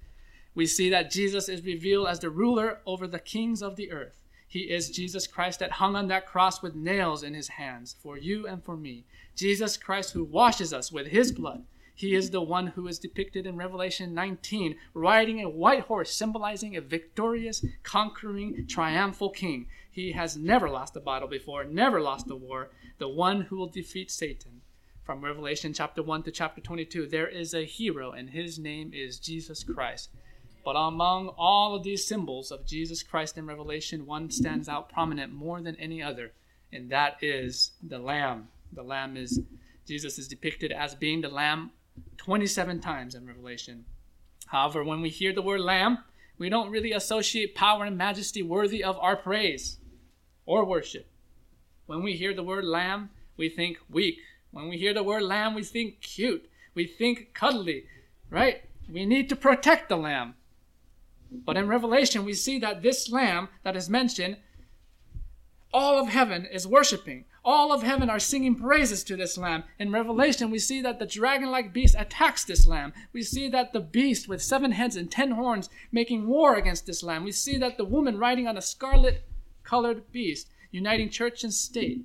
We 0.55 0.65
see 0.65 0.89
that 0.89 1.09
Jesus 1.09 1.47
is 1.47 1.63
revealed 1.63 2.07
as 2.07 2.19
the 2.19 2.29
ruler 2.29 2.79
over 2.85 3.07
the 3.07 3.19
kings 3.19 3.61
of 3.61 3.77
the 3.77 3.91
earth. 3.91 4.23
He 4.47 4.71
is 4.71 4.89
Jesus 4.89 5.25
Christ 5.27 5.59
that 5.59 5.73
hung 5.73 5.95
on 5.95 6.07
that 6.07 6.25
cross 6.25 6.61
with 6.61 6.75
nails 6.75 7.23
in 7.23 7.33
his 7.33 7.47
hands 7.47 7.95
for 8.01 8.17
you 8.17 8.45
and 8.47 8.63
for 8.63 8.75
me. 8.75 9.05
Jesus 9.35 9.77
Christ 9.77 10.11
who 10.11 10.23
washes 10.23 10.73
us 10.73 10.91
with 10.91 11.07
his 11.07 11.31
blood. 11.31 11.63
He 11.97 12.13
is 12.13 12.31
the 12.31 12.41
one 12.41 12.67
who 12.67 12.89
is 12.89 12.99
depicted 12.99 13.47
in 13.47 13.55
Revelation 13.55 14.13
19, 14.13 14.75
riding 14.93 15.41
a 15.41 15.49
white 15.49 15.83
horse, 15.83 16.13
symbolizing 16.13 16.75
a 16.75 16.81
victorious, 16.81 17.65
conquering, 17.83 18.67
triumphal 18.67 19.29
king. 19.29 19.67
He 19.89 20.11
has 20.11 20.35
never 20.35 20.69
lost 20.69 20.97
a 20.97 20.99
battle 20.99 21.29
before, 21.29 21.63
never 21.63 22.01
lost 22.01 22.29
a 22.29 22.35
war, 22.35 22.69
the 22.97 23.07
one 23.07 23.41
who 23.41 23.55
will 23.55 23.69
defeat 23.69 24.11
Satan. 24.11 24.61
From 25.03 25.23
Revelation 25.23 25.71
chapter 25.71 26.03
1 26.03 26.23
to 26.23 26.31
chapter 26.31 26.59
22, 26.59 27.07
there 27.07 27.29
is 27.29 27.53
a 27.53 27.63
hero, 27.63 28.11
and 28.11 28.29
his 28.29 28.59
name 28.59 28.91
is 28.93 29.17
Jesus 29.17 29.63
Christ. 29.63 30.09
But 30.65 30.75
among 30.75 31.29
all 31.37 31.75
of 31.75 31.83
these 31.83 32.05
symbols 32.05 32.51
of 32.51 32.65
Jesus 32.65 33.03
Christ 33.03 33.37
in 33.37 33.45
Revelation, 33.45 34.05
one 34.05 34.29
stands 34.31 34.67
out 34.67 34.89
prominent 34.89 35.31
more 35.31 35.61
than 35.61 35.77
any 35.77 36.03
other, 36.03 36.33
and 36.73 36.89
that 36.89 37.17
is 37.21 37.71
the 37.81 37.99
Lamb. 37.99 38.49
The 38.73 38.83
Lamb 38.83 39.15
is, 39.15 39.39
Jesus 39.87 40.19
is 40.19 40.27
depicted 40.27 40.73
as 40.73 40.93
being 40.93 41.21
the 41.21 41.29
Lamb 41.29 41.71
27 42.17 42.79
times 42.79 43.15
in 43.15 43.25
Revelation. 43.25 43.85
However, 44.47 44.83
when 44.83 45.01
we 45.01 45.09
hear 45.09 45.33
the 45.33 45.41
word 45.41 45.61
Lamb, 45.61 45.99
we 46.37 46.49
don't 46.49 46.71
really 46.71 46.91
associate 46.91 47.55
power 47.55 47.85
and 47.85 47.97
majesty 47.97 48.43
worthy 48.43 48.83
of 48.83 48.97
our 48.99 49.15
praise 49.15 49.77
or 50.45 50.65
worship. 50.65 51.07
When 51.85 52.03
we 52.03 52.13
hear 52.13 52.33
the 52.33 52.43
word 52.43 52.65
Lamb, 52.65 53.09
we 53.37 53.49
think 53.49 53.77
weak. 53.89 54.19
When 54.51 54.69
we 54.69 54.77
hear 54.77 54.93
the 54.93 55.03
word 55.03 55.23
Lamb, 55.23 55.53
we 55.53 55.63
think 55.63 56.01
cute. 56.01 56.49
We 56.73 56.85
think 56.85 57.33
cuddly, 57.33 57.85
right? 58.29 58.63
We 58.89 59.05
need 59.05 59.29
to 59.29 59.35
protect 59.35 59.89
the 59.89 59.97
Lamb. 59.97 60.35
But 61.31 61.57
in 61.57 61.67
Revelation, 61.67 62.25
we 62.25 62.33
see 62.33 62.59
that 62.59 62.81
this 62.81 63.09
lamb 63.09 63.49
that 63.63 63.75
is 63.75 63.89
mentioned, 63.89 64.37
all 65.73 65.99
of 65.99 66.07
heaven 66.07 66.45
is 66.45 66.67
worshiping. 66.67 67.25
All 67.45 67.71
of 67.71 67.83
heaven 67.83 68.09
are 68.09 68.19
singing 68.19 68.55
praises 68.55 69.03
to 69.03 69.15
this 69.15 69.37
lamb. 69.37 69.63
In 69.77 69.91
Revelation, 69.91 70.49
we 70.49 70.57
see 70.59 70.81
that 70.81 70.99
the 70.99 71.05
dragon 71.05 71.51
like 71.51 71.71
beast 71.71 71.95
attacks 71.97 72.43
this 72.43 72.65
lamb. 72.65 72.91
We 73.13 73.21
see 73.21 73.47
that 73.49 73.71
the 73.71 73.79
beast 73.79 74.27
with 74.27 74.41
seven 74.41 74.71
heads 74.71 74.95
and 74.95 75.11
ten 75.11 75.31
horns 75.31 75.69
making 75.91 76.27
war 76.27 76.55
against 76.55 76.87
this 76.87 77.03
lamb. 77.03 77.23
We 77.23 77.31
see 77.31 77.57
that 77.59 77.77
the 77.77 77.85
woman 77.85 78.17
riding 78.17 78.47
on 78.47 78.57
a 78.57 78.61
scarlet 78.61 79.23
colored 79.63 80.11
beast, 80.11 80.49
uniting 80.71 81.09
church 81.09 81.43
and 81.43 81.53
state, 81.53 82.03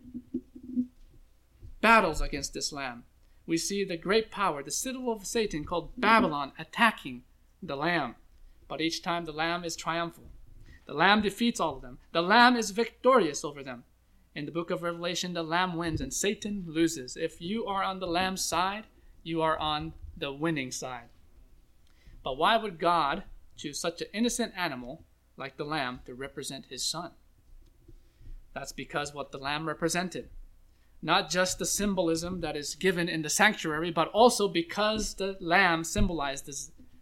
battles 1.81 2.21
against 2.21 2.53
this 2.53 2.73
lamb. 2.73 3.05
We 3.47 3.57
see 3.57 3.83
the 3.83 3.97
great 3.97 4.31
power, 4.31 4.63
the 4.63 4.71
citadel 4.71 5.11
of 5.11 5.27
Satan 5.27 5.65
called 5.65 5.91
Babylon, 5.97 6.53
attacking 6.59 7.23
the 7.63 7.77
lamb 7.77 8.15
but 8.71 8.81
each 8.81 9.03
time 9.03 9.25
the 9.25 9.33
Lamb 9.33 9.65
is 9.65 9.75
triumphal. 9.75 10.31
The 10.87 10.95
Lamb 10.95 11.23
defeats 11.23 11.59
all 11.59 11.75
of 11.75 11.83
them. 11.83 11.99
The 12.13 12.23
Lamb 12.23 12.55
is 12.55 12.71
victorious 12.71 13.45
over 13.45 13.65
them. 13.65 13.83
In 14.35 14.47
the 14.47 14.53
book 14.53 14.71
of 14.71 14.83
Revelation, 14.83 15.35
the 15.35 15.43
Lamb 15.43 15.77
wins 15.77 16.01
and 16.01 16.15
Satan 16.15 16.65
loses. 16.67 17.17
If 17.17 17.41
you 17.41 17.67
are 17.67 17.83
on 17.83 17.99
the 17.99 18.07
Lamb's 18.07 18.45
side, 18.45 18.85
you 19.23 19.43
are 19.43 19.59
on 19.59 19.93
the 20.17 20.33
winning 20.33 20.71
side. 20.71 21.09
But 22.23 22.37
why 22.37 22.57
would 22.57 22.79
God 22.79 23.25
choose 23.57 23.81
such 23.81 24.01
an 24.01 24.09
innocent 24.13 24.53
animal 24.57 25.05
like 25.37 25.57
the 25.57 25.65
Lamb 25.65 26.01
to 26.07 26.15
represent 26.15 26.67
his 26.67 26.85
Son? 26.85 27.11
That's 28.55 28.73
because 28.73 29.15
what 29.15 29.33
the 29.33 29.39
Lamb 29.39 29.67
represented. 29.67 30.29
Not 31.03 31.31
just 31.31 31.59
the 31.59 31.67
symbolism 31.67 32.41
that 32.43 32.57
is 32.57 32.75
given 32.75 33.09
in 33.09 33.23
the 33.23 33.31
sanctuary, 33.31 33.91
but 33.91 34.09
also 34.09 34.49
because 34.49 35.15
the 35.15 35.37
Lamb 35.41 35.83
symbolized 35.83 36.49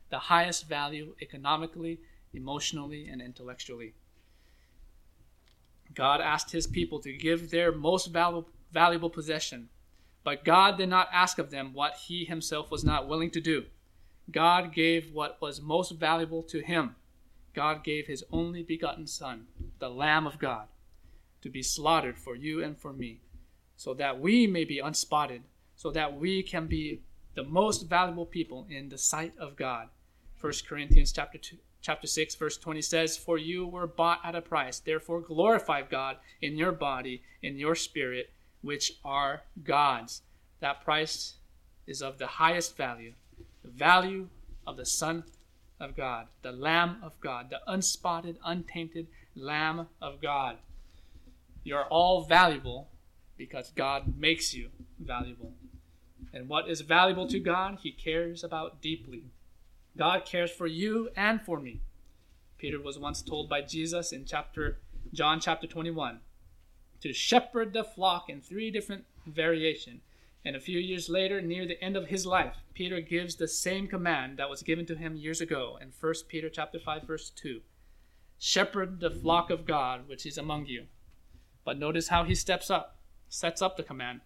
the 0.09 0.19
highest 0.19 0.69
value 0.69 1.15
economically, 1.21 2.01
emotionally, 2.33 3.09
and 3.09 3.21
intellectually. 3.21 3.95
God 5.95 6.21
asked 6.21 6.53
his 6.53 6.67
people 6.67 7.01
to 7.01 7.13
give 7.13 7.51
their 7.51 7.73
most 7.73 8.07
valuable, 8.07 8.49
valuable 8.73 9.11
possession, 9.11 9.69
But 10.29 10.45
God 10.45 10.77
did 10.77 10.91
not 10.91 11.09
ask 11.11 11.39
of 11.39 11.51
them 11.51 11.73
what 11.73 11.95
he 12.07 12.27
himself 12.27 12.71
was 12.71 12.85
not 12.85 13.09
willing 13.09 13.31
to 13.31 13.41
do. 13.41 13.65
God 14.31 14.75
gave 14.75 15.13
what 15.13 15.41
was 15.41 15.63
most 15.63 15.93
valuable 15.93 16.43
to 16.43 16.61
him. 16.61 16.97
God 17.55 17.83
gave 17.83 18.07
his 18.07 18.23
only 18.31 18.63
begotten 18.63 19.07
Son, 19.07 19.47
the 19.79 19.89
Lamb 19.89 20.27
of 20.27 20.39
God, 20.39 20.69
to 21.41 21.49
be 21.49 21.63
slaughtered 21.63 22.19
for 22.19 22.37
you 22.37 22.63
and 22.63 22.77
for 22.77 22.93
me, 22.93 23.23
so 23.75 23.95
that 23.95 24.21
we 24.21 24.47
may 24.47 24.65
be 24.65 24.81
unspotted, 24.81 25.45
so 25.75 25.91
that 25.93 26.19
we 26.19 26.43
can 26.43 26.67
be 26.67 27.01
the 27.35 27.45
most 27.45 27.89
valuable 27.89 28.27
people 28.27 28.67
in 28.69 28.91
the 28.91 28.99
sight 28.99 29.33
of 29.39 29.57
God. 29.57 29.89
1 30.41 30.53
Corinthians 30.69 31.11
chapter 31.11 31.39
2, 31.39 31.57
chapter 31.81 32.07
6 32.07 32.35
verse 32.35 32.57
20 32.57 32.83
says, 32.83 33.17
"For 33.17 33.39
you 33.39 33.67
were 33.67 33.87
bought 33.87 34.21
at 34.25 34.35
a 34.35 34.43
price; 34.43 34.81
therefore 34.81 35.21
glorify 35.21 35.83
God 35.83 36.19
in 36.41 36.57
your 36.57 36.73
body, 36.73 37.23
in 37.43 37.57
your 37.57 37.75
spirit, 37.75 38.33
which 38.61 38.99
are 39.05 39.45
God's." 39.63 40.23
That 40.61 40.83
price 40.83 41.39
is 41.87 42.03
of 42.03 42.19
the 42.19 42.27
highest 42.27 42.77
value, 42.77 43.15
the 43.63 43.71
value 43.71 44.29
of 44.67 44.77
the 44.77 44.87
Son 44.87 45.25
of 45.81 45.97
God, 45.97 46.29
the 46.43 46.53
Lamb 46.53 47.03
of 47.03 47.19
God, 47.21 47.51
the 47.51 47.61
unspotted, 47.67 48.39
untainted 48.45 49.09
Lamb 49.35 49.89
of 50.01 50.21
God. 50.21 50.59
You 51.65 51.77
are 51.77 51.87
all 51.87 52.25
valuable 52.25 52.91
because 53.37 53.71
God 53.71 54.19
makes 54.19 54.55
you 54.55 54.71
valuable. 54.99 55.55
And 56.33 56.49
what 56.49 56.69
is 56.69 56.81
valuable 56.83 57.27
to 57.29 57.39
God, 57.39 57.79
He 57.83 57.93
cares 57.93 58.43
about 58.43 58.83
deeply. 58.83 59.25
God 59.99 60.25
cares 60.25 60.53
for 60.53 60.69
you 60.69 61.11
and 61.17 61.43
for 61.43 61.59
me. 61.59 61.81
Peter 62.57 62.81
was 62.81 63.01
once 63.01 63.21
told 63.21 63.49
by 63.49 63.63
Jesus 63.63 64.13
in 64.13 64.25
chapter 64.25 64.79
John 65.13 65.41
chapter 65.41 65.67
21 65.67 66.21
to 67.01 67.13
shepherd 67.13 67.73
the 67.73 67.83
flock 67.83 68.29
in 68.29 68.41
three 68.41 68.71
different 68.71 69.05
variation. 69.27 70.01
And 70.45 70.55
a 70.55 70.61
few 70.61 70.79
years 70.79 71.09
later, 71.09 71.41
near 71.41 71.67
the 71.67 71.83
end 71.83 71.97
of 71.97 72.07
his 72.07 72.25
life, 72.25 72.59
Peter 72.75 73.01
gives 73.01 73.35
the 73.35 73.49
same 73.49 73.89
command 73.89 74.39
that 74.39 74.49
was 74.49 74.63
given 74.63 74.87
to 74.87 74.95
him 74.95 75.17
years 75.17 75.41
ago 75.41 75.79
in 75.81 75.93
1 76.01 76.15
Peter 76.29 76.49
chapter 76.49 76.79
5 76.79 77.03
verse 77.03 77.31
2. 77.31 77.61
Shepherd 78.39 79.01
the 79.01 79.11
flock 79.11 79.51
of 79.51 79.67
God 79.67 80.09
which 80.09 80.25
is 80.25 80.39
among 80.39 80.67
you. 80.67 80.85
But 81.65 81.77
notice 81.77 82.07
how 82.07 82.23
he 82.23 82.37
steps 82.37 82.71
up, 82.71 82.99
sets 83.29 83.61
up 83.61 83.77
the 83.77 83.83
command. 83.83 84.21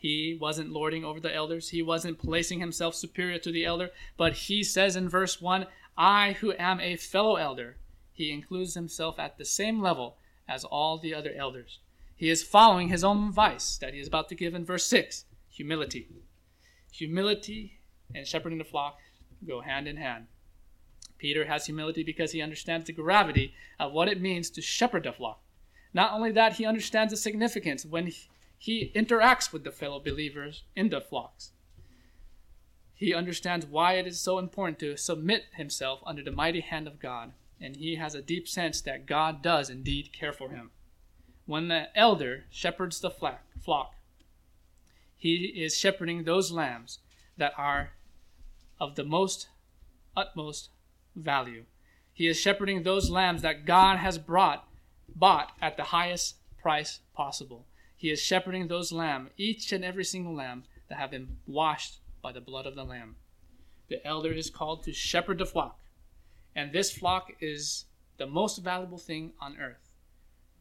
He 0.00 0.38
wasn't 0.40 0.72
lording 0.72 1.04
over 1.04 1.20
the 1.20 1.34
elders. 1.34 1.68
He 1.68 1.82
wasn't 1.82 2.18
placing 2.18 2.58
himself 2.58 2.94
superior 2.94 3.38
to 3.38 3.52
the 3.52 3.66
elder, 3.66 3.90
but 4.16 4.32
he 4.32 4.64
says 4.64 4.96
in 4.96 5.10
verse 5.10 5.42
1, 5.42 5.66
I 5.94 6.32
who 6.40 6.54
am 6.58 6.80
a 6.80 6.96
fellow 6.96 7.36
elder. 7.36 7.76
He 8.10 8.32
includes 8.32 8.72
himself 8.72 9.18
at 9.18 9.36
the 9.36 9.44
same 9.44 9.82
level 9.82 10.16
as 10.48 10.64
all 10.64 10.96
the 10.96 11.14
other 11.14 11.32
elders. 11.36 11.80
He 12.16 12.30
is 12.30 12.42
following 12.42 12.88
his 12.88 13.04
own 13.04 13.28
advice 13.28 13.76
that 13.76 13.92
he 13.92 14.00
is 14.00 14.08
about 14.08 14.30
to 14.30 14.34
give 14.34 14.54
in 14.54 14.64
verse 14.64 14.86
6 14.86 15.26
humility. 15.50 16.08
Humility 16.92 17.80
and 18.14 18.26
shepherding 18.26 18.58
the 18.58 18.64
flock 18.64 18.98
go 19.46 19.60
hand 19.60 19.86
in 19.86 19.98
hand. 19.98 20.28
Peter 21.18 21.44
has 21.44 21.66
humility 21.66 22.02
because 22.02 22.32
he 22.32 22.40
understands 22.40 22.86
the 22.86 22.94
gravity 22.94 23.52
of 23.78 23.92
what 23.92 24.08
it 24.08 24.22
means 24.22 24.48
to 24.48 24.62
shepherd 24.62 25.02
the 25.02 25.12
flock. 25.12 25.42
Not 25.92 26.14
only 26.14 26.32
that, 26.32 26.54
he 26.54 26.64
understands 26.64 27.12
the 27.12 27.18
significance 27.18 27.84
when 27.84 28.06
he 28.06 28.16
interacts 28.68 29.52
with 29.52 29.64
the 29.64 29.72
fellow 29.72 30.00
believers 30.00 30.64
in 30.76 30.90
the 30.90 31.00
flocks. 31.00 31.52
He 32.94 33.14
understands 33.14 33.64
why 33.64 33.94
it 33.94 34.06
is 34.06 34.20
so 34.20 34.38
important 34.38 34.78
to 34.80 34.96
submit 34.96 35.44
himself 35.54 36.00
under 36.04 36.22
the 36.22 36.30
mighty 36.30 36.60
hand 36.60 36.86
of 36.86 37.00
God, 37.00 37.32
and 37.60 37.76
he 37.76 37.96
has 37.96 38.14
a 38.14 38.22
deep 38.22 38.46
sense 38.46 38.80
that 38.82 39.06
God 39.06 39.42
does 39.42 39.70
indeed 39.70 40.12
care 40.12 40.32
for 40.32 40.50
him. 40.50 40.70
When 41.46 41.68
the 41.68 41.88
elder 41.96 42.44
shepherds 42.50 43.00
the 43.00 43.10
flock, 43.10 43.94
he 45.16 45.34
is 45.56 45.76
shepherding 45.78 46.24
those 46.24 46.52
lambs 46.52 46.98
that 47.36 47.54
are 47.56 47.92
of 48.78 48.96
the 48.96 49.04
most 49.04 49.48
utmost 50.16 50.70
value. 51.16 51.64
He 52.12 52.26
is 52.26 52.38
shepherding 52.38 52.82
those 52.82 53.10
lambs 53.10 53.42
that 53.42 53.64
God 53.64 53.98
has 53.98 54.18
brought 54.18 54.68
bought 55.14 55.52
at 55.60 55.76
the 55.76 55.84
highest 55.84 56.36
price 56.60 57.00
possible. 57.14 57.66
He 58.00 58.10
is 58.10 58.22
shepherding 58.22 58.68
those 58.68 58.92
lambs, 58.92 59.28
each 59.36 59.72
and 59.72 59.84
every 59.84 60.04
single 60.04 60.34
lamb 60.34 60.64
that 60.88 60.96
have 60.96 61.10
been 61.10 61.36
washed 61.46 61.98
by 62.22 62.32
the 62.32 62.40
blood 62.40 62.64
of 62.64 62.74
the 62.74 62.82
lamb. 62.82 63.16
The 63.88 64.04
elder 64.06 64.32
is 64.32 64.48
called 64.48 64.84
to 64.84 64.92
shepherd 64.94 65.36
the 65.36 65.44
flock, 65.44 65.78
and 66.56 66.72
this 66.72 66.90
flock 66.90 67.30
is 67.40 67.84
the 68.16 68.26
most 68.26 68.56
valuable 68.56 68.96
thing 68.96 69.34
on 69.38 69.58
earth. 69.58 69.90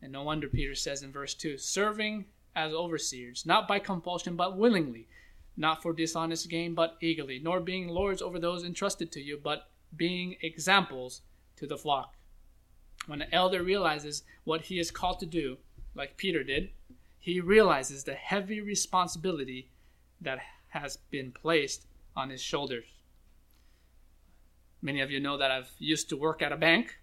And 0.02 0.12
no 0.12 0.24
wonder 0.24 0.50
Peter 0.50 0.76
says 0.76 1.02
in 1.02 1.14
verse 1.14 1.34
2 1.34 1.58
serving 1.58 2.26
as 2.58 2.74
overseers, 2.74 3.46
not 3.46 3.70
by 3.70 3.80
compulsion, 3.80 4.36
but 4.36 4.58
willingly, 4.58 5.08
not 5.56 5.82
for 5.82 5.94
dishonest 5.94 6.50
gain, 6.50 6.76
but 6.76 6.98
eagerly, 7.00 7.40
nor 7.42 7.62
being 7.62 7.88
lords 7.88 8.22
over 8.22 8.38
those 8.38 8.66
entrusted 8.66 9.14
to 9.14 9.22
you, 9.22 9.40
but 9.42 9.70
being 9.96 10.36
examples 10.42 11.22
to 11.56 11.66
the 11.66 11.78
flock. 11.78 12.16
When 13.08 13.22
an 13.22 13.30
elder 13.32 13.64
realizes 13.64 14.24
what 14.44 14.64
he 14.64 14.78
is 14.78 14.92
called 14.92 15.22
to 15.22 15.26
do, 15.26 15.56
like 15.96 16.18
Peter 16.18 16.44
did, 16.44 16.72
he 17.34 17.40
realizes 17.40 18.04
the 18.04 18.14
heavy 18.14 18.62
responsibility 18.62 19.70
that 20.22 20.40
has 20.70 20.98
been 21.10 21.32
placed 21.32 21.86
on 22.16 22.30
his 22.30 22.42
shoulders. 22.42 22.86
Many 24.82 25.02
of 25.02 25.12
you 25.12 25.20
know 25.20 25.38
that 25.38 25.52
I've 25.52 25.72
used 25.78 26.10
to 26.10 26.18
work 26.18 26.42
at 26.42 26.52
a 26.52 26.58
bank. 26.58 26.98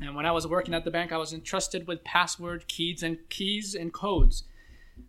And 0.00 0.14
when 0.14 0.26
I 0.26 0.32
was 0.32 0.46
working 0.46 0.74
at 0.74 0.84
the 0.84 0.90
bank, 0.90 1.12
I 1.12 1.16
was 1.16 1.32
entrusted 1.32 1.86
with 1.86 2.04
password 2.04 2.68
keys 2.68 3.02
and 3.02 3.18
keys 3.28 3.74
and 3.74 3.92
codes 3.92 4.44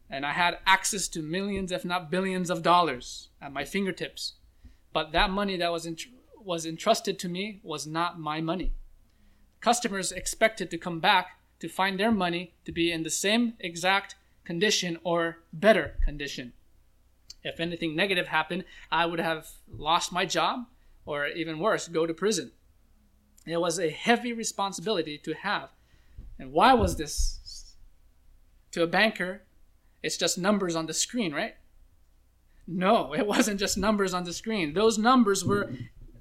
and 0.09 0.25
I 0.25 0.33
had 0.33 0.59
access 0.65 1.07
to 1.09 1.21
millions, 1.21 1.71
if 1.71 1.85
not 1.85 2.11
billions, 2.11 2.49
of 2.49 2.63
dollars 2.63 3.29
at 3.41 3.53
my 3.53 3.63
fingertips. 3.63 4.33
But 4.93 5.11
that 5.11 5.29
money 5.29 5.57
that 5.57 5.71
was 5.71 5.87
was 6.41 6.65
entrusted 6.65 7.19
to 7.19 7.29
me 7.29 7.59
was 7.63 7.85
not 7.85 8.19
my 8.19 8.41
money. 8.41 8.73
Customers 9.61 10.11
expected 10.11 10.71
to 10.71 10.77
come 10.77 10.99
back 10.99 11.39
to 11.59 11.67
find 11.67 11.99
their 11.99 12.11
money 12.11 12.53
to 12.65 12.71
be 12.71 12.91
in 12.91 13.03
the 13.03 13.09
same 13.09 13.53
exact 13.59 14.15
condition 14.49 14.97
or 15.03 15.37
better 15.53 15.93
condition. 16.03 16.53
If 17.43 17.59
anything 17.59 17.95
negative 17.95 18.29
happened, 18.29 18.63
I 18.91 19.05
would 19.05 19.19
have 19.19 19.45
lost 19.71 20.11
my 20.11 20.25
job 20.25 20.65
or 21.05 21.27
even 21.27 21.59
worse, 21.59 21.87
go 21.87 22.07
to 22.07 22.15
prison. 22.15 22.51
It 23.45 23.61
was 23.61 23.77
a 23.77 23.91
heavy 23.91 24.33
responsibility 24.33 25.19
to 25.19 25.35
have. 25.35 25.69
And 26.39 26.51
why 26.51 26.73
was 26.73 26.97
this? 26.97 27.75
To 28.71 28.81
a 28.81 28.87
banker, 28.87 29.43
it's 30.01 30.17
just 30.17 30.39
numbers 30.39 30.75
on 30.75 30.87
the 30.87 30.95
screen, 30.95 31.31
right? 31.31 31.53
No, 32.67 33.13
it 33.19 33.27
wasn't 33.27 33.59
just 33.59 33.77
numbers 33.77 34.15
on 34.15 34.23
the 34.23 34.33
screen. 34.33 34.73
Those 34.73 34.97
numbers 34.97 35.45
were 35.45 35.71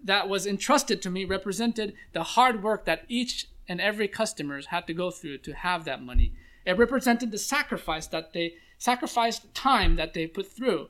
that 0.04 0.28
was 0.28 0.46
entrusted 0.46 1.00
to 1.00 1.10
me 1.10 1.24
represented 1.24 1.94
the 2.12 2.24
hard 2.34 2.62
work 2.62 2.84
that 2.84 3.06
each 3.08 3.48
and 3.66 3.80
every 3.80 4.06
customers 4.06 4.66
had 4.66 4.86
to 4.86 4.92
go 4.92 5.10
through 5.10 5.38
to 5.38 5.52
have 5.54 5.86
that 5.86 6.02
money. 6.02 6.34
It 6.64 6.78
represented 6.78 7.30
the 7.30 7.38
sacrifice 7.38 8.06
that 8.08 8.32
they 8.32 8.54
sacrificed 8.78 9.54
time 9.54 9.96
that 9.96 10.14
they 10.14 10.26
put 10.26 10.50
through. 10.50 10.88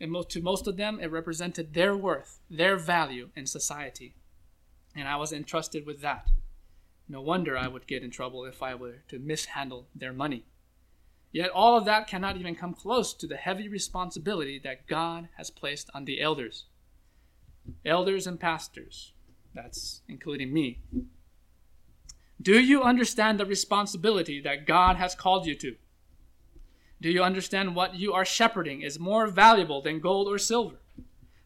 And 0.00 0.10
most, 0.10 0.30
to 0.30 0.40
most 0.40 0.66
of 0.66 0.76
them, 0.76 0.98
it 1.00 1.10
represented 1.10 1.74
their 1.74 1.96
worth, 1.96 2.40
their 2.50 2.76
value 2.76 3.30
in 3.36 3.46
society. 3.46 4.14
And 4.96 5.08
I 5.08 5.16
was 5.16 5.32
entrusted 5.32 5.86
with 5.86 6.00
that. 6.02 6.28
No 7.08 7.20
wonder 7.20 7.56
I 7.56 7.68
would 7.68 7.86
get 7.86 8.02
in 8.02 8.10
trouble 8.10 8.44
if 8.44 8.62
I 8.62 8.74
were 8.74 9.02
to 9.08 9.18
mishandle 9.18 9.88
their 9.94 10.12
money. 10.12 10.44
Yet 11.30 11.50
all 11.50 11.78
of 11.78 11.84
that 11.86 12.06
cannot 12.06 12.36
even 12.36 12.54
come 12.54 12.74
close 12.74 13.14
to 13.14 13.26
the 13.26 13.36
heavy 13.36 13.68
responsibility 13.68 14.60
that 14.64 14.86
God 14.86 15.28
has 15.36 15.50
placed 15.50 15.88
on 15.94 16.04
the 16.04 16.20
elders. 16.20 16.66
Elders 17.86 18.26
and 18.26 18.38
pastors, 18.38 19.12
that's 19.54 20.02
including 20.08 20.52
me. 20.52 20.80
Do 22.42 22.58
you 22.58 22.82
understand 22.82 23.38
the 23.38 23.46
responsibility 23.46 24.40
that 24.40 24.66
God 24.66 24.96
has 24.96 25.14
called 25.14 25.46
you 25.46 25.54
to? 25.56 25.76
Do 27.00 27.08
you 27.08 27.22
understand 27.22 27.76
what 27.76 27.94
you 27.94 28.12
are 28.14 28.24
shepherding 28.24 28.82
is 28.82 28.98
more 28.98 29.28
valuable 29.28 29.80
than 29.80 30.00
gold 30.00 30.26
or 30.26 30.38
silver, 30.38 30.76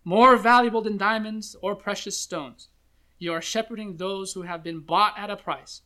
more 0.04 0.36
valuable 0.36 0.80
than 0.80 0.96
diamonds 0.96 1.54
or 1.60 1.74
precious 1.74 2.18
stones? 2.18 2.68
You 3.18 3.32
are 3.34 3.42
shepherding 3.42 3.96
those 3.96 4.32
who 4.32 4.42
have 4.42 4.62
been 4.62 4.80
bought 4.80 5.18
at 5.18 5.30
a 5.30 5.36
price. 5.36 5.82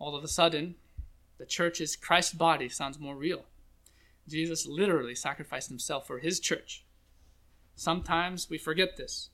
All 0.00 0.16
of 0.16 0.24
a 0.24 0.28
sudden, 0.28 0.74
the 1.38 1.46
church 1.46 1.80
is 1.80 1.94
Christ's 1.94 2.34
body 2.34 2.68
sounds 2.68 2.98
more 2.98 3.16
real. 3.16 3.44
Jesus 4.28 4.66
literally 4.66 5.14
sacrificed 5.14 5.68
himself 5.68 6.06
for 6.06 6.18
his 6.18 6.40
church. 6.40 6.84
Sometimes 7.76 8.50
we 8.50 8.58
forget 8.58 8.96
this. 8.96 9.30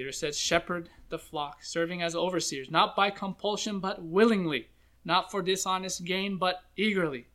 Peter 0.00 0.12
says, 0.12 0.38
Shepherd 0.38 0.88
the 1.10 1.18
flock, 1.18 1.62
serving 1.62 2.00
as 2.00 2.16
overseers, 2.16 2.70
not 2.70 2.96
by 2.96 3.10
compulsion, 3.10 3.80
but 3.80 4.02
willingly, 4.02 4.68
not 5.04 5.30
for 5.30 5.42
dishonest 5.42 6.06
gain, 6.06 6.38
but 6.38 6.62
eagerly. 6.74 7.26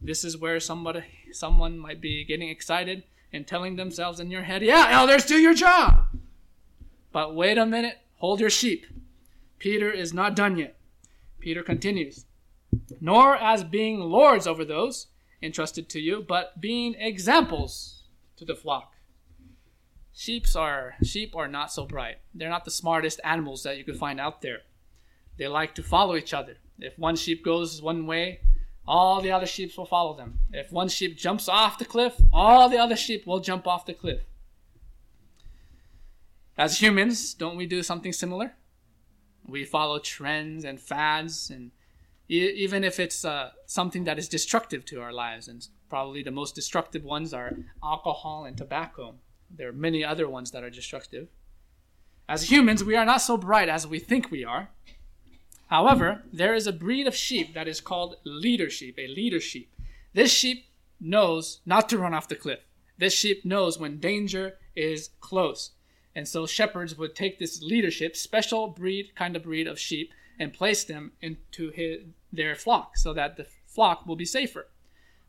This 0.00 0.24
is 0.24 0.36
where 0.36 0.58
somebody, 0.58 1.04
someone 1.30 1.78
might 1.78 2.00
be 2.00 2.24
getting 2.24 2.48
excited 2.48 3.04
and 3.32 3.46
telling 3.46 3.76
themselves 3.76 4.18
in 4.18 4.32
your 4.32 4.42
head, 4.42 4.62
Yeah, 4.62 4.88
elders, 4.90 5.26
do 5.26 5.36
your 5.36 5.54
job. 5.54 6.08
But 7.12 7.36
wait 7.36 7.56
a 7.56 7.64
minute, 7.64 7.98
hold 8.16 8.40
your 8.40 8.50
sheep. 8.50 8.84
Peter 9.60 9.88
is 9.88 10.12
not 10.12 10.34
done 10.34 10.58
yet. 10.58 10.76
Peter 11.38 11.62
continues 11.62 12.24
nor 13.00 13.36
as 13.36 13.62
being 13.62 14.00
lords 14.00 14.44
over 14.44 14.64
those 14.64 15.06
entrusted 15.40 15.88
to 15.90 16.00
you, 16.00 16.24
but 16.26 16.60
being 16.60 16.96
examples 16.98 18.02
to 18.36 18.44
the 18.44 18.56
flock. 18.56 18.92
Sheeps 20.18 20.56
are 20.56 20.96
sheep 21.04 21.36
are 21.36 21.46
not 21.46 21.70
so 21.70 21.86
bright. 21.86 22.16
They're 22.34 22.48
not 22.48 22.64
the 22.64 22.72
smartest 22.72 23.20
animals 23.22 23.62
that 23.62 23.78
you 23.78 23.84
could 23.84 23.96
find 23.96 24.18
out 24.18 24.42
there. 24.42 24.62
They 25.36 25.46
like 25.46 25.76
to 25.76 25.82
follow 25.84 26.16
each 26.16 26.34
other. 26.34 26.56
If 26.80 26.98
one 26.98 27.14
sheep 27.14 27.44
goes 27.44 27.80
one 27.80 28.04
way, 28.04 28.40
all 28.84 29.20
the 29.20 29.30
other 29.30 29.46
sheep 29.46 29.78
will 29.78 29.86
follow 29.86 30.16
them. 30.16 30.40
If 30.52 30.72
one 30.72 30.88
sheep 30.88 31.16
jumps 31.16 31.48
off 31.48 31.78
the 31.78 31.84
cliff, 31.84 32.16
all 32.32 32.68
the 32.68 32.78
other 32.78 32.96
sheep 32.96 33.28
will 33.28 33.38
jump 33.38 33.68
off 33.68 33.86
the 33.86 33.94
cliff. 33.94 34.22
As 36.56 36.82
humans, 36.82 37.32
don't 37.32 37.56
we 37.56 37.66
do 37.66 37.84
something 37.84 38.12
similar? 38.12 38.54
We 39.46 39.64
follow 39.64 40.00
trends 40.00 40.64
and 40.64 40.80
fads, 40.80 41.48
and 41.48 41.70
even 42.26 42.82
if 42.82 42.98
it's 42.98 43.24
uh, 43.24 43.50
something 43.66 44.02
that 44.02 44.18
is 44.18 44.28
destructive 44.28 44.84
to 44.86 45.00
our 45.00 45.12
lives, 45.12 45.46
and 45.46 45.64
probably 45.88 46.24
the 46.24 46.32
most 46.32 46.56
destructive 46.56 47.04
ones 47.04 47.32
are 47.32 47.56
alcohol 47.84 48.46
and 48.46 48.58
tobacco. 48.58 49.14
There 49.50 49.68
are 49.68 49.72
many 49.72 50.04
other 50.04 50.28
ones 50.28 50.50
that 50.50 50.62
are 50.62 50.70
destructive. 50.70 51.28
As 52.28 52.50
humans, 52.50 52.84
we 52.84 52.96
are 52.96 53.06
not 53.06 53.22
so 53.22 53.36
bright 53.36 53.68
as 53.68 53.86
we 53.86 53.98
think 53.98 54.30
we 54.30 54.44
are. 54.44 54.70
However, 55.68 56.22
there 56.32 56.54
is 56.54 56.66
a 56.66 56.72
breed 56.72 57.06
of 57.06 57.14
sheep 57.14 57.54
that 57.54 57.68
is 57.68 57.80
called 57.80 58.16
leader 58.24 58.70
sheep, 58.70 58.98
a 58.98 59.06
leader 59.06 59.40
sheep. 59.40 59.70
This 60.14 60.32
sheep 60.32 60.66
knows 61.00 61.60
not 61.66 61.88
to 61.88 61.98
run 61.98 62.14
off 62.14 62.28
the 62.28 62.36
cliff. 62.36 62.60
This 62.98 63.14
sheep 63.14 63.44
knows 63.44 63.78
when 63.78 64.00
danger 64.00 64.58
is 64.74 65.10
close. 65.20 65.72
And 66.14 66.26
so 66.26 66.46
shepherds 66.46 66.96
would 66.96 67.14
take 67.14 67.38
this 67.38 67.62
leader 67.62 67.90
sheep, 67.90 68.16
special 68.16 68.68
breed, 68.68 69.14
kind 69.14 69.36
of 69.36 69.44
breed 69.44 69.66
of 69.66 69.78
sheep, 69.78 70.12
and 70.38 70.52
place 70.52 70.84
them 70.84 71.12
into 71.20 71.70
his, 71.70 72.00
their 72.32 72.54
flock 72.54 72.96
so 72.96 73.12
that 73.14 73.36
the 73.36 73.46
flock 73.66 74.06
will 74.06 74.16
be 74.16 74.24
safer. 74.24 74.68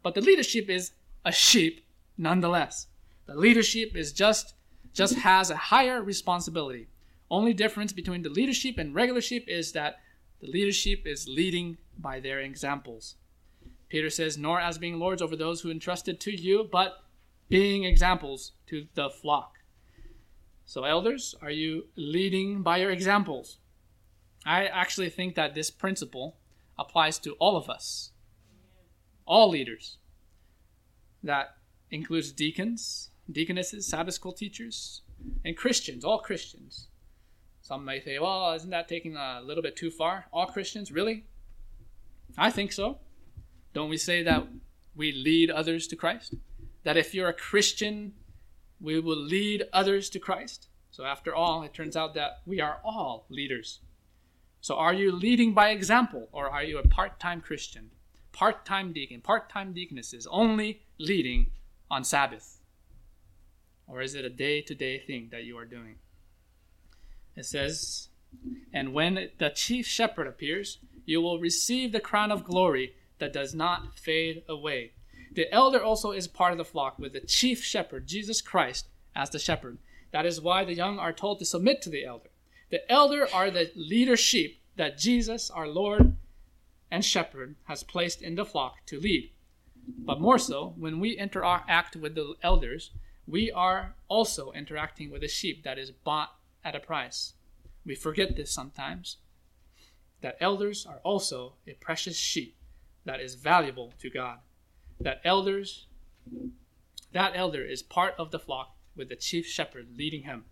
But 0.02 0.16
the 0.16 0.22
leader 0.22 0.44
sheep 0.44 0.70
is 0.70 0.92
a 1.26 1.32
sheep 1.32 1.86
nonetheless. 2.18 2.88
The 3.30 3.36
leader 3.36 3.62
sheep 3.62 3.96
is 3.96 4.12
just 4.12 4.56
just 4.92 5.18
has 5.18 5.52
a 5.52 5.56
higher 5.56 6.02
responsibility. 6.02 6.88
Only 7.30 7.54
difference 7.54 7.94
between 7.94 8.24
the 8.24 8.30
leader 8.30 8.54
sheep 8.54 8.80
and 8.80 8.96
regular 8.96 9.22
sheep 9.22 9.46
is 9.48 9.72
that 9.74 10.00
the 10.42 10.48
leader 10.48 10.72
sheep 10.72 11.06
is 11.06 11.28
leading 11.28 11.78
by 11.96 12.20
their 12.20 12.40
examples. 12.40 13.18
Peter 13.88 14.10
says, 14.10 14.36
nor 14.36 14.60
as 14.60 14.80
being 14.80 14.98
lords 14.98 15.22
over 15.22 15.36
those 15.36 15.62
who 15.62 15.70
entrusted 15.70 16.20
to 16.22 16.32
you, 16.32 16.68
but 16.72 17.04
being 17.50 17.84
examples 17.84 18.54
to 18.66 18.88
the 18.96 19.12
flock. 19.12 19.60
So, 20.66 20.84
elders, 20.84 21.36
are 21.40 21.52
you 21.52 21.86
leading 21.96 22.64
by 22.64 22.78
your 22.78 22.90
examples? 22.90 23.60
I 24.44 24.66
actually 24.66 25.10
think 25.10 25.36
that 25.36 25.54
this 25.54 25.70
principle 25.70 26.38
applies 26.80 27.20
to 27.20 27.34
all 27.34 27.56
of 27.56 27.70
us, 27.70 28.12
all 29.28 29.50
leaders. 29.50 29.98
That 31.22 31.58
includes 31.92 32.32
deacons, 32.32 33.10
deaconesses, 33.32 33.88
Sabbath 33.88 34.16
school 34.16 34.34
teachers, 34.34 35.02
and 35.44 35.56
Christians, 35.56 36.04
all 36.04 36.20
Christians. 36.20 36.88
Some 37.62 37.86
may 37.86 38.00
say, 38.00 38.18
well, 38.20 38.54
isn't 38.54 38.70
that 38.70 38.88
taking 38.88 39.16
a 39.16 39.42
little 39.44 39.62
bit 39.62 39.76
too 39.76 39.92
far? 39.92 40.26
All 40.34 40.48
Christians, 40.48 40.92
really? 40.92 41.26
I 42.38 42.50
think 42.52 42.72
so. 42.72 43.00
Don't 43.74 43.90
we 43.90 43.98
say 43.98 44.24
that 44.24 44.48
we 44.96 45.12
lead 45.12 45.52
others 45.52 45.88
to 45.88 45.96
Christ? 45.96 46.36
That 46.84 46.98
if 46.98 47.14
you're 47.14 47.30
a 47.30 47.34
Christian 47.34 48.14
we 48.82 49.00
will 49.00 49.18
lead 49.18 49.66
others 49.74 50.10
to 50.12 50.20
Christ. 50.20 50.68
So, 50.92 51.04
after 51.06 51.36
all, 51.36 51.64
it 51.64 51.74
turns 51.74 51.96
out 51.96 52.14
that 52.16 52.42
we 52.46 52.60
are 52.62 52.80
all 52.84 53.26
leaders. 53.30 53.80
So, 54.62 54.76
are 54.76 54.94
you 54.94 55.12
leading 55.12 55.54
by 55.54 55.70
example, 55.70 56.28
or 56.32 56.50
are 56.50 56.64
you 56.64 56.78
a 56.78 56.88
part 56.88 57.20
time 57.20 57.42
Christian, 57.42 57.92
part 58.32 58.66
time 58.66 58.92
deacon, 58.92 59.22
part 59.22 59.50
time 59.50 59.74
deaconesses, 59.74 60.28
only 60.32 60.82
leading 60.98 61.52
on 61.92 62.04
Sabbath? 62.04 62.59
Or 63.90 64.02
is 64.02 64.14
it 64.14 64.24
a 64.24 64.30
day 64.30 64.62
to 64.62 64.76
day 64.76 65.00
thing 65.00 65.30
that 65.32 65.44
you 65.44 65.58
are 65.58 65.66
doing? 65.66 65.96
It 67.36 67.46
says, 67.46 68.10
And 68.72 68.94
when 68.94 69.30
the 69.40 69.50
chief 69.50 69.88
shepherd 69.88 70.28
appears, 70.28 70.78
you 71.06 71.22
will 71.22 71.40
receive 71.40 71.92
the 71.92 72.00
crown 72.00 72.32
of 72.32 72.44
glory 72.44 72.94
that 73.18 73.34
does 73.34 73.56
not 73.56 73.98
fade 73.98 74.44
away. 74.48 74.92
The 75.34 75.52
elder 75.54 75.82
also 75.82 76.12
is 76.12 76.28
part 76.28 76.52
of 76.52 76.58
the 76.58 76.66
flock 76.66 77.00
with 77.00 77.14
the 77.14 77.22
chief 77.22 77.64
shepherd, 77.64 78.08
Jesus 78.08 78.42
Christ, 78.42 78.88
as 79.16 79.30
the 79.32 79.40
shepherd. 79.40 79.80
That 80.12 80.26
is 80.26 80.42
why 80.42 80.66
the 80.66 80.74
young 80.74 81.00
are 81.00 81.14
told 81.14 81.40
to 81.40 81.46
submit 81.46 81.82
to 81.84 81.90
the 81.90 82.06
elder. 82.06 82.30
The 82.70 82.90
elder 82.92 83.28
are 83.34 83.50
the 83.50 83.72
leader 83.76 84.18
sheep 84.18 84.62
that 84.76 84.98
Jesus, 84.98 85.50
our 85.50 85.68
Lord 85.68 86.16
and 86.92 87.04
shepherd, 87.04 87.56
has 87.66 87.84
placed 87.84 88.22
in 88.22 88.36
the 88.36 88.46
flock 88.46 88.86
to 88.88 89.00
lead. 89.00 89.32
But 89.98 90.22
more 90.22 90.38
so, 90.38 90.74
when 90.78 91.00
we 91.00 91.18
interact 91.18 91.96
with 91.96 92.16
the 92.16 92.36
elders, 92.44 92.92
we 93.30 93.52
are 93.52 93.96
also 94.08 94.52
interacting 94.52 95.12
with 95.12 95.24
a 95.24 95.28
sheep 95.28 95.64
that 95.64 95.78
is 95.78 95.92
bought 95.92 96.36
at 96.64 96.76
a 96.76 96.80
price. 96.80 97.34
We 97.86 97.96
forget 97.96 98.36
this 98.36 98.52
sometimes 98.52 99.18
that 100.22 100.38
elders 100.42 100.86
are 100.86 101.00
also 101.04 101.54
a 101.68 101.74
precious 101.74 102.18
sheep 102.18 102.56
that 103.06 103.22
is 103.22 103.36
valuable 103.36 103.94
to 104.00 104.10
God 104.10 104.40
that 105.00 105.22
elders 105.24 105.88
that 107.12 107.32
elder 107.36 107.64
is 107.64 107.82
part 107.82 108.14
of 108.20 108.32
the 108.32 108.40
flock 108.40 108.76
with 108.96 109.10
the 109.10 109.16
chief 109.16 109.48
shepherd 109.48 109.88
leading 109.98 110.24
him. 110.24 110.46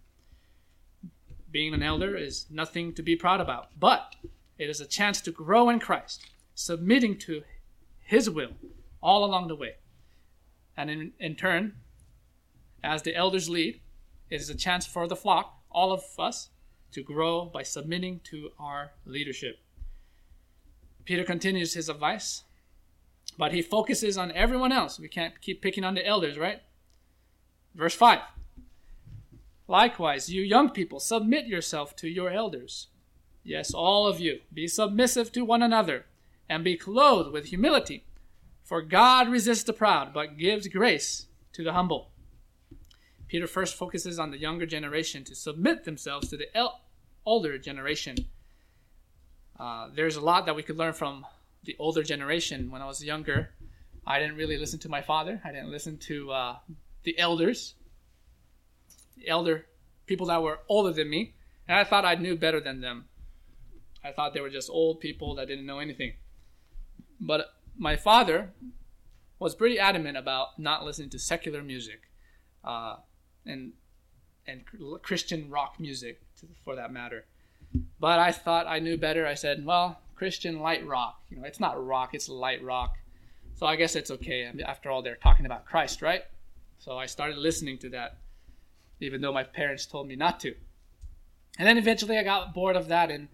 Being 1.52 1.74
an 1.74 1.84
elder 1.84 2.18
is 2.18 2.48
nothing 2.50 2.94
to 2.94 3.04
be 3.04 3.16
proud 3.16 3.40
about, 3.40 3.70
but 3.80 4.16
it 4.58 4.70
is 4.70 4.82
a 4.82 4.88
chance 4.88 5.22
to 5.22 5.32
grow 5.32 5.70
in 5.70 5.80
Christ, 5.80 6.26
submitting 6.56 7.20
to 7.20 7.44
his 8.00 8.28
will 8.30 8.54
all 9.02 9.24
along 9.24 9.50
the 9.50 9.56
way. 9.56 9.76
And 10.76 10.90
in, 10.90 11.12
in 11.20 11.36
turn, 11.36 11.76
as 12.84 13.02
the 13.02 13.16
elders 13.16 13.50
lead, 13.50 13.80
it 14.30 14.42
is 14.42 14.50
a 14.50 14.56
chance 14.56 14.86
for 14.86 15.08
the 15.08 15.16
flock, 15.16 15.60
all 15.72 15.92
of 15.92 16.04
us, 16.18 16.50
to 16.92 17.04
grow 17.04 17.46
by 17.46 17.64
submitting 17.64 18.22
to 18.26 18.52
our 18.60 18.92
leadership. 19.06 19.60
Peter 21.06 21.24
continues 21.24 21.74
his 21.74 21.90
advice 21.90 22.44
but 23.38 23.54
he 23.54 23.62
focuses 23.62 24.18
on 24.18 24.32
everyone 24.32 24.72
else. 24.72 25.00
We 25.00 25.08
can't 25.08 25.40
keep 25.42 25.62
picking 25.62 25.84
on 25.84 25.94
the 25.94 26.06
elders, 26.06 26.38
right? 26.38 26.62
Verse 27.76 27.96
5 27.96 28.20
Likewise, 29.68 30.30
you 30.30 30.42
young 30.42 30.70
people, 30.70 31.00
submit 31.00 31.46
yourself 31.46 31.96
to 31.98 32.08
your 32.08 32.30
elders. 32.30 32.88
Yes, 33.44 33.74
all 33.74 34.08
of 34.08 34.20
you, 34.20 34.40
be 34.54 34.68
submissive 34.68 35.32
to 35.34 35.46
one 35.46 35.62
another, 35.62 36.06
and 36.50 36.64
be 36.64 36.78
clothed 36.78 37.32
with 37.32 37.46
humility. 37.46 38.06
For 38.64 38.82
God 38.82 39.30
resists 39.30 39.64
the 39.64 39.74
proud, 39.74 40.14
but 40.14 40.38
gives 40.38 40.68
grace 40.68 41.28
to 41.54 41.64
the 41.64 41.74
humble. 41.74 42.12
Peter 43.28 43.48
first 43.48 43.76
focuses 43.76 44.20
on 44.20 44.32
the 44.32 44.38
younger 44.38 44.66
generation 44.66 45.24
to 45.26 45.36
submit 45.36 45.84
themselves 45.84 46.30
to 46.30 46.38
the 46.38 46.56
el- 46.56 46.82
older 47.26 47.58
generation. 47.58 48.16
Uh, 49.60 49.90
there's 49.94 50.16
a 50.16 50.22
lot 50.22 50.46
that 50.46 50.56
we 50.56 50.64
could 50.64 50.78
learn 50.78 50.94
from 50.94 51.26
the 51.64 51.76
older 51.80 52.04
generation. 52.04 52.72
When 52.72 52.82
I 52.82 52.86
was 52.86 53.04
younger, 53.04 53.52
I 54.06 54.20
didn't 54.20 54.38
really 54.38 54.58
listen 54.58 54.80
to 54.80 54.90
my 54.90 55.02
father. 55.02 55.42
I 55.44 55.52
didn't 55.52 55.70
listen 55.70 55.98
to 55.98 56.32
uh, 56.32 56.56
the 57.04 57.18
elders, 57.20 57.76
the 59.18 59.28
elder 59.28 59.66
people 60.06 60.28
that 60.28 60.42
were 60.42 60.60
older 60.70 60.94
than 60.94 61.10
me, 61.10 61.34
and 61.68 61.78
I 61.78 61.84
thought 61.84 62.06
I 62.06 62.16
knew 62.16 62.38
better 62.38 62.62
than 62.62 62.82
them. 62.82 63.06
I 64.04 64.14
thought 64.14 64.34
they 64.34 64.40
were 64.40 64.50
just 64.50 64.70
old 64.70 65.02
people 65.02 65.36
that 65.36 65.48
didn't 65.48 65.66
know 65.66 65.80
anything. 65.80 66.14
But 67.20 67.48
my 67.78 67.98
father 67.98 68.52
was 69.40 69.54
pretty 69.54 69.78
adamant 69.78 70.18
about 70.18 70.58
not 70.58 70.86
listening 70.86 71.10
to 71.10 71.20
secular 71.20 71.62
music, 71.62 72.02
uh, 72.64 72.98
and 73.48 73.74
and 74.48 74.64
Christian 75.02 75.50
rock 75.50 75.80
music, 75.80 76.22
for 76.64 76.76
that 76.76 76.92
matter. 76.92 77.26
But 78.00 78.20
I 78.20 78.32
thought 78.32 78.66
I 78.68 78.80
knew 78.80 78.98
better. 78.98 79.28
I 79.28 79.34
said, 79.34 79.66
well, 79.66 80.00
Christian 80.16 80.60
light 80.60 80.86
rock. 80.86 81.22
You 81.30 81.38
know, 81.38 81.44
it's 81.44 81.60
not 81.60 81.84
rock, 81.86 82.14
it's 82.14 82.30
light 82.30 82.64
rock. 82.64 82.96
So 83.56 83.66
I 83.66 83.76
guess 83.76 83.96
it's 83.96 84.12
okay. 84.12 84.50
After 84.66 84.90
all, 84.90 85.02
they're 85.02 85.16
talking 85.16 85.46
about 85.46 85.66
Christ, 85.66 86.02
right? 86.02 86.24
So 86.80 86.98
I 86.98 87.08
started 87.08 87.38
listening 87.38 87.78
to 87.80 87.90
that, 87.90 88.18
even 89.00 89.22
though 89.22 89.34
my 89.34 89.44
parents 89.44 89.86
told 89.86 90.08
me 90.08 90.16
not 90.16 90.40
to. 90.42 90.54
And 91.58 91.68
then 91.68 91.78
eventually 91.78 92.18
I 92.18 92.24
got 92.24 92.54
bored 92.54 92.76
of 92.76 92.88
that 92.88 93.10
and 93.10 93.28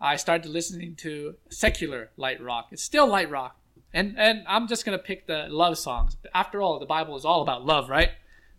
I 0.00 0.16
started 0.16 0.50
listening 0.50 0.94
to 0.96 1.36
secular 1.48 2.10
light 2.16 2.42
rock. 2.42 2.68
It's 2.70 2.82
still 2.82 3.06
light 3.06 3.30
rock. 3.30 3.56
And, 3.94 4.14
and 4.18 4.44
I'm 4.46 4.68
just 4.68 4.84
to 4.96 5.02
pick 5.02 5.26
the 5.26 5.46
love 5.48 5.78
songs. 5.78 6.16
After 6.34 6.60
all, 6.60 6.78
the 6.78 6.86
Bible 6.86 7.16
is 7.16 7.24
all 7.24 7.42
about 7.42 7.64
love, 7.64 7.88
right? 7.88 8.10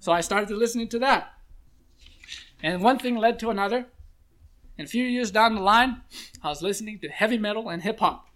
So 0.03 0.11
I 0.11 0.19
started 0.19 0.49
listening 0.57 0.89
to 0.89 0.99
that. 0.99 1.31
And 2.61 2.83
one 2.83 2.99
thing 2.99 3.15
led 3.15 3.39
to 3.39 3.49
another. 3.49 3.85
And 4.77 4.85
a 4.85 4.89
few 4.89 5.05
years 5.05 5.31
down 5.31 5.55
the 5.55 5.61
line, 5.61 6.01
I 6.43 6.49
was 6.49 6.61
listening 6.61 6.99
to 6.99 7.07
heavy 7.07 7.37
metal 7.37 7.69
and 7.69 7.81
hip 7.81 8.01
hop. 8.01 8.27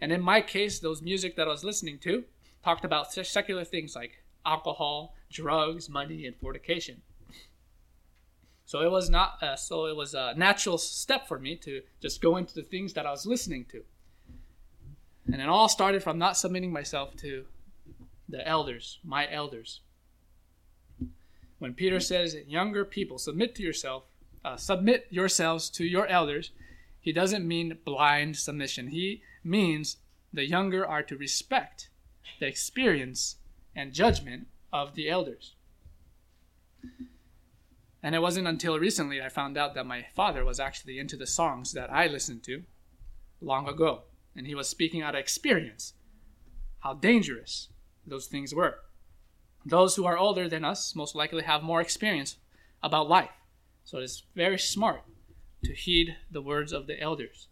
And 0.00 0.12
in 0.12 0.20
my 0.20 0.40
case, 0.40 0.78
those 0.78 1.02
music 1.02 1.34
that 1.34 1.48
I 1.48 1.50
was 1.50 1.64
listening 1.64 1.98
to 2.04 2.22
talked 2.62 2.84
about 2.84 3.12
secular 3.12 3.64
things 3.64 3.96
like 3.96 4.22
alcohol, 4.46 5.16
drugs, 5.32 5.88
money, 5.88 6.24
and 6.26 6.36
fornication. 6.36 7.02
So 8.64 8.80
it 8.80 8.92
was 8.92 9.10
not. 9.10 9.42
Uh, 9.42 9.56
so 9.56 9.86
it 9.86 9.96
was 9.96 10.14
a 10.14 10.34
natural 10.36 10.78
step 10.78 11.26
for 11.26 11.40
me 11.40 11.56
to 11.56 11.82
just 12.00 12.22
go 12.22 12.36
into 12.36 12.54
the 12.54 12.62
things 12.62 12.92
that 12.92 13.04
I 13.04 13.10
was 13.10 13.26
listening 13.26 13.64
to. 13.72 13.82
And 15.26 15.42
it 15.42 15.48
all 15.48 15.68
started 15.68 16.04
from 16.04 16.18
not 16.18 16.36
submitting 16.36 16.72
myself 16.72 17.16
to 17.16 17.46
the 18.28 18.46
elders, 18.46 19.00
my 19.02 19.28
elders. 19.28 19.80
When 21.58 21.74
Peter 21.74 22.00
says, 22.00 22.36
younger 22.46 22.84
people, 22.84 23.18
submit 23.18 23.54
to 23.56 23.62
yourself, 23.62 24.04
uh, 24.44 24.56
submit 24.56 25.06
yourselves 25.10 25.68
to 25.70 25.84
your 25.84 26.06
elders, 26.06 26.52
he 27.00 27.12
doesn't 27.12 27.46
mean 27.46 27.78
blind 27.84 28.36
submission. 28.36 28.88
He 28.88 29.22
means 29.42 29.96
the 30.32 30.46
younger 30.46 30.86
are 30.86 31.02
to 31.02 31.16
respect 31.16 31.88
the 32.38 32.46
experience 32.46 33.36
and 33.74 33.92
judgment 33.92 34.46
of 34.72 34.94
the 34.94 35.08
elders. 35.08 35.54
And 38.02 38.14
it 38.14 38.22
wasn't 38.22 38.46
until 38.46 38.78
recently 38.78 39.20
I 39.20 39.28
found 39.28 39.56
out 39.56 39.74
that 39.74 39.86
my 39.86 40.06
father 40.14 40.44
was 40.44 40.60
actually 40.60 40.98
into 40.98 41.16
the 41.16 41.26
songs 41.26 41.72
that 41.72 41.92
I 41.92 42.06
listened 42.06 42.44
to 42.44 42.62
long 43.40 43.68
ago. 43.68 44.02
And 44.36 44.46
he 44.46 44.54
was 44.54 44.68
speaking 44.68 45.02
out 45.02 45.14
of 45.14 45.20
experience 45.20 45.94
how 46.80 46.94
dangerous 46.94 47.68
those 48.06 48.26
things 48.26 48.54
were. 48.54 48.78
Those 49.68 49.96
who 49.96 50.06
are 50.06 50.16
older 50.16 50.48
than 50.48 50.64
us 50.64 50.94
most 50.94 51.14
likely 51.14 51.42
have 51.42 51.62
more 51.62 51.82
experience 51.82 52.36
about 52.82 53.06
life. 53.06 53.28
So 53.84 53.98
it's 53.98 54.22
very 54.34 54.58
smart 54.58 55.02
to 55.62 55.74
heed 55.74 56.16
the 56.30 56.40
words 56.40 56.72
of 56.72 56.86
the 56.86 56.98
elders. 56.98 57.48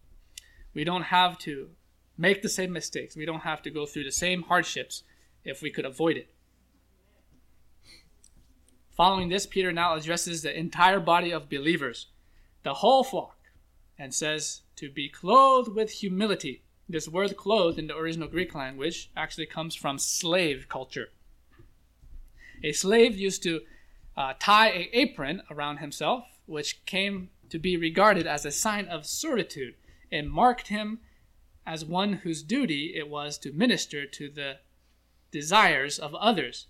We 0.73 0.83
don't 0.83 1.03
have 1.03 1.39
to 1.41 1.69
make 2.17 2.41
the 2.41 2.49
same 2.49 2.73
mistakes. 2.73 3.17
We 3.17 3.27
don't 3.27 3.41
have 3.41 3.61
to 3.63 3.71
go 3.71 3.85
through 3.85 4.05
the 4.05 4.13
same 4.13 4.45
hardships 4.45 5.03
if 5.45 5.61
we 5.61 5.71
could 5.71 5.85
avoid 5.85 6.17
it. 6.17 6.31
Following 8.97 9.29
this, 9.29 9.47
Peter 9.47 9.71
now 9.71 9.95
addresses 9.95 10.41
the 10.41 10.59
entire 10.59 11.01
body 11.01 11.33
of 11.33 11.51
believers, 11.51 12.07
the 12.63 12.75
whole 12.75 13.05
flock, 13.05 13.37
and 13.99 14.15
says 14.15 14.63
to 14.77 14.91
be 14.91 15.11
clothed 15.11 15.75
with 15.75 15.91
humility. 15.91 16.63
This 16.89 17.09
word 17.09 17.37
clothed 17.37 17.79
in 17.79 17.89
the 17.89 17.97
original 17.97 18.29
Greek 18.29 18.55
language 18.55 19.11
actually 19.15 19.47
comes 19.47 19.75
from 19.75 19.99
slave 19.99 20.67
culture. 20.71 21.11
A 22.67 22.73
slave 22.73 23.17
used 23.17 23.45
to 23.45 23.61
uh, 24.17 24.33
tie 24.41 24.71
an 24.71 24.87
apron 24.93 25.43
around 25.53 25.77
himself, 25.77 26.25
which 26.47 26.85
came 26.85 27.31
to 27.49 27.61
be 27.61 27.77
regarded 27.77 28.27
as 28.27 28.45
a 28.45 28.51
sign 28.51 28.89
of 28.89 29.07
servitude 29.07 29.77
and 30.11 30.29
marked 30.29 30.67
him 30.67 30.99
as 31.65 31.85
one 31.85 32.15
whose 32.15 32.43
duty 32.43 32.93
it 32.97 33.09
was 33.09 33.39
to 33.39 33.53
minister 33.53 34.05
to 34.05 34.29
the 34.29 34.59
desires 35.31 36.01
of 36.01 36.13
others. 36.17 36.67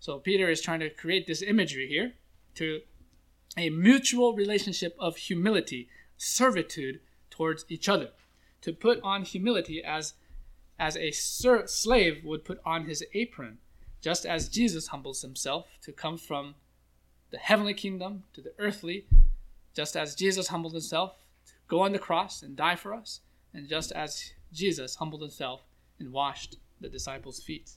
So 0.00 0.18
Peter 0.18 0.50
is 0.50 0.60
trying 0.60 0.80
to 0.80 0.90
create 0.90 1.28
this 1.28 1.42
imagery 1.42 1.86
here 1.86 2.14
to 2.56 2.80
a 3.56 3.70
mutual 3.70 4.34
relationship 4.34 4.96
of 4.98 5.16
humility, 5.16 5.88
servitude 6.16 6.98
towards 7.30 7.64
each 7.68 7.88
other. 7.88 8.10
To 8.62 8.72
put 8.72 9.00
on 9.04 9.22
humility 9.22 9.80
as 9.80 10.14
as 10.76 10.96
a 10.96 11.12
ser- 11.12 11.68
slave 11.68 12.24
would 12.24 12.44
put 12.44 12.60
on 12.64 12.86
his 12.86 13.04
apron, 13.14 13.58
just 14.06 14.24
as 14.24 14.48
Jesus 14.48 14.86
humbles 14.86 15.20
himself 15.20 15.66
to 15.82 15.90
come 15.90 16.16
from 16.16 16.54
the 17.32 17.38
heavenly 17.38 17.74
kingdom 17.74 18.22
to 18.34 18.40
the 18.40 18.52
earthly, 18.56 19.04
just 19.74 19.96
as 19.96 20.14
Jesus 20.14 20.46
humbled 20.46 20.74
himself 20.74 21.16
to 21.44 21.52
go 21.66 21.80
on 21.80 21.90
the 21.90 21.98
cross 21.98 22.40
and 22.40 22.54
die 22.54 22.76
for 22.76 22.94
us, 22.94 23.18
and 23.52 23.68
just 23.68 23.90
as 23.90 24.30
Jesus 24.52 24.94
humbled 24.94 25.22
himself 25.22 25.62
and 25.98 26.12
washed 26.12 26.54
the 26.80 26.88
disciples' 26.88 27.42
feet. 27.42 27.72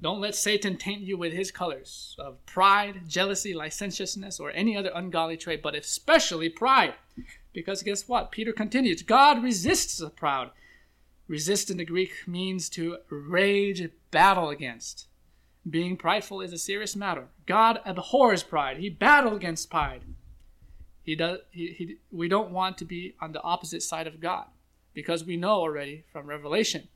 Don't 0.00 0.20
let 0.20 0.36
Satan 0.36 0.76
taint 0.76 1.00
you 1.00 1.18
with 1.18 1.32
his 1.32 1.50
colors 1.50 2.14
of 2.20 2.46
pride, 2.46 3.08
jealousy, 3.08 3.54
licentiousness, 3.54 4.38
or 4.38 4.52
any 4.52 4.76
other 4.76 4.92
ungodly 4.94 5.36
trait, 5.36 5.64
but 5.64 5.74
especially 5.74 6.48
pride. 6.48 6.94
Because 7.52 7.82
guess 7.82 8.06
what? 8.06 8.30
Peter 8.30 8.52
continues 8.52 9.02
God 9.02 9.42
resists 9.42 9.98
the 9.98 10.10
proud. 10.10 10.52
Resist 11.26 11.70
in 11.70 11.78
the 11.78 11.84
Greek 11.84 12.12
means 12.26 12.68
to 12.70 12.98
rage 13.08 13.88
battle 14.10 14.50
against. 14.50 15.08
Being 15.68 15.96
prideful 15.96 16.42
is 16.42 16.52
a 16.52 16.58
serious 16.58 16.94
matter. 16.94 17.28
God 17.46 17.80
abhors 17.86 18.42
pride. 18.42 18.76
He 18.76 18.90
battles 18.90 19.36
against 19.36 19.70
pride. 19.70 20.02
He 21.02 21.16
does. 21.16 21.38
He, 21.50 21.68
he, 21.68 21.96
we 22.10 22.28
don't 22.28 22.50
want 22.50 22.76
to 22.78 22.84
be 22.84 23.14
on 23.20 23.32
the 23.32 23.42
opposite 23.42 23.82
side 23.82 24.06
of 24.06 24.20
God, 24.20 24.46
because 24.92 25.24
we 25.24 25.36
know 25.36 25.52
already 25.52 26.04
from 26.12 26.26
Revelation 26.26 26.88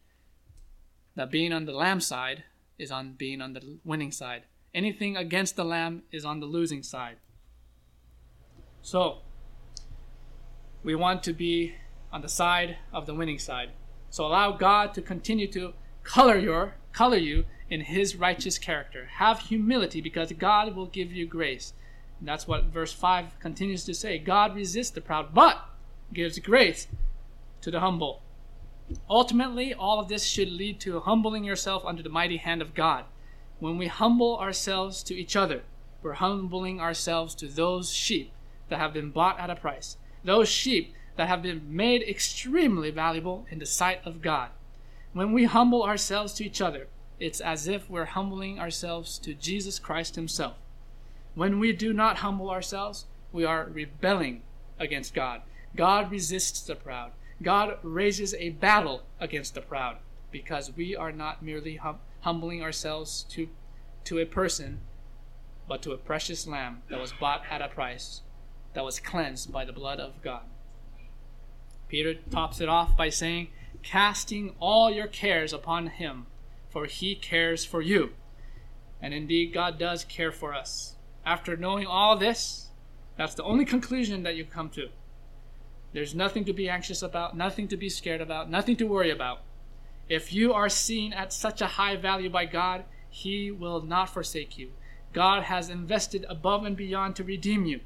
that 1.15 1.31
being 1.31 1.53
on 1.53 1.65
the 1.65 1.73
Lamb 1.73 2.01
side 2.01 2.45
is 2.79 2.91
on 2.91 3.13
being 3.13 3.41
on 3.41 3.55
the 3.55 3.79
winning 3.85 4.13
side. 4.13 4.45
Anything 4.75 5.17
against 5.17 5.57
the 5.57 5.65
Lamb 5.65 6.03
is 6.13 6.25
on 6.25 6.41
the 6.41 6.47
losing 6.47 6.83
side. 6.83 7.17
So, 8.83 9.19
we 10.83 10.95
want 10.95 11.23
to 11.25 11.33
be 11.33 11.75
on 12.13 12.21
the 12.23 12.29
side 12.29 12.77
of 12.93 13.07
the 13.07 13.15
winning 13.15 13.39
side. 13.39 13.71
So 14.11 14.27
allow 14.27 14.53
God 14.53 14.95
to 14.95 15.03
continue 15.03 15.51
to 15.53 15.75
color 16.03 16.39
your 16.39 16.75
color 16.93 17.17
you 17.17 17.45
in 17.71 17.83
his 17.83 18.17
righteous 18.17 18.59
character. 18.59 19.07
Have 19.19 19.41
humility 19.41 20.01
because 20.01 20.33
God 20.33 20.75
will 20.75 20.87
give 20.87 21.13
you 21.13 21.27
grace. 21.27 21.75
And 22.19 22.27
that's 22.27 22.49
what 22.49 22.65
verse 22.65 22.93
5 22.93 23.39
continues 23.39 23.85
to 23.85 23.95
say. 23.95 24.19
God 24.19 24.57
resists 24.57 24.91
the 24.91 25.01
proud, 25.01 25.33
but 25.35 25.65
gives 26.13 26.39
grace 26.39 26.89
to 27.61 27.71
the 27.71 27.81
humble. 27.81 28.23
Ultimately, 29.09 29.75
all 29.75 30.01
of 30.01 30.09
this 30.09 30.25
should 30.25 30.51
lead 30.51 30.81
to 30.81 31.01
humbling 31.01 31.45
yourself 31.45 31.85
under 31.85 32.03
the 32.03 32.09
mighty 32.09 32.39
hand 32.39 32.63
of 32.63 32.75
God. 32.75 33.05
When 33.61 33.77
we 33.77 33.87
humble 33.87 34.39
ourselves 34.39 35.03
to 35.05 35.15
each 35.15 35.37
other, 35.37 35.63
we're 36.03 36.15
humbling 36.15 36.81
ourselves 36.81 37.35
to 37.37 37.47
those 37.47 37.93
sheep 37.93 38.33
that 38.69 38.79
have 38.79 38.93
been 38.93 39.11
bought 39.11 39.39
at 39.39 39.51
a 39.51 39.57
price, 39.57 39.97
those 40.25 40.49
sheep 40.49 40.95
that 41.19 41.27
have 41.27 41.43
been 41.43 41.61
made 41.69 42.01
extremely 42.03 42.93
valuable 42.93 43.45
in 43.51 43.59
the 43.59 43.67
sight 43.67 44.01
of 44.05 44.23
God. 44.23 44.51
When 45.13 45.33
we 45.33 45.47
humble 45.47 45.83
ourselves 45.83 46.33
to 46.35 46.45
each 46.45 46.63
other, 46.63 46.87
it's 47.19 47.41
as 47.41 47.67
if 47.67 47.91
we're 47.91 48.05
humbling 48.05 48.61
ourselves 48.61 49.19
to 49.19 49.35
Jesus 49.35 49.81
Christ 49.81 50.15
Himself. 50.15 50.55
When 51.35 51.59
we 51.59 51.73
do 51.73 51.93
not 51.93 52.19
humble 52.19 52.51
ourselves, 52.51 53.07
we 53.33 53.45
are 53.45 53.69
rebelling 53.69 54.43
against 54.79 55.13
God. 55.13 55.43
God 55.75 56.09
resists 56.13 56.63
the 56.63 56.77
proud. 56.77 57.11
God 57.43 57.79
raises 57.83 58.33
a 58.35 58.51
battle 58.51 59.03
against 59.19 59.57
the 59.57 59.61
proud 59.61 59.97
because 60.31 60.77
we 60.77 60.95
are 60.95 61.11
not 61.11 61.43
merely 61.43 61.77
hum- 61.77 61.99
humbling 62.21 62.63
ourselves 62.63 63.25
to, 63.31 63.49
to 64.05 64.21
a 64.21 64.25
person, 64.25 64.83
but 65.67 65.83
to 65.83 65.91
a 65.91 65.99
precious 65.99 66.47
lamb 66.47 66.83
that 66.89 67.01
was 67.01 67.13
bought 67.13 67.43
at 67.51 67.61
a 67.61 67.67
price, 67.67 68.23
that 68.75 68.85
was 68.85 69.01
cleansed 69.01 69.51
by 69.51 69.65
the 69.65 69.73
blood 69.73 69.99
of 69.99 70.23
God. 70.23 70.43
Peter 71.89 72.15
tops 72.15 72.61
it 72.61 72.69
off 72.69 72.97
by 72.97 73.09
saying, 73.09 73.49
Casting 73.83 74.55
all 74.61 74.91
your 74.91 75.07
cares 75.07 75.53
upon 75.53 75.87
him, 75.87 76.27
for 76.69 76.87
he 76.87 77.15
cares 77.15 77.65
for 77.65 77.81
you. 77.81 78.11
And 79.01 79.15
indeed, 79.15 79.55
God 79.55 79.79
does 79.79 80.05
care 80.05 80.33
for 80.33 80.55
us. 80.55 80.97
After 81.25 81.57
knowing 81.57 81.87
all 81.87 82.17
this, 82.17 82.71
that's 83.17 83.35
the 83.35 83.45
only 83.45 83.65
conclusion 83.65 84.23
that 84.23 84.37
you 84.37 84.45
come 84.45 84.71
to. 84.71 84.89
There's 85.93 86.15
nothing 86.15 86.45
to 86.45 86.53
be 86.53 86.69
anxious 86.69 87.03
about, 87.03 87.37
nothing 87.37 87.69
to 87.69 87.77
be 87.77 87.89
scared 87.89 88.21
about, 88.21 88.51
nothing 88.51 88.77
to 88.77 88.87
worry 88.87 89.11
about. 89.11 89.41
If 90.09 90.33
you 90.33 90.53
are 90.53 90.69
seen 90.69 91.13
at 91.13 91.33
such 91.33 91.61
a 91.61 91.67
high 91.67 91.97
value 91.97 92.31
by 92.31 92.45
God, 92.45 92.85
He 93.11 93.51
will 93.51 93.83
not 93.83 94.11
forsake 94.11 94.59
you. 94.59 94.73
God 95.13 95.45
has 95.45 95.71
invested 95.71 96.27
above 96.29 96.65
and 96.65 96.77
beyond 96.77 97.17
to 97.17 97.25
redeem 97.25 97.65
you. 97.65 97.81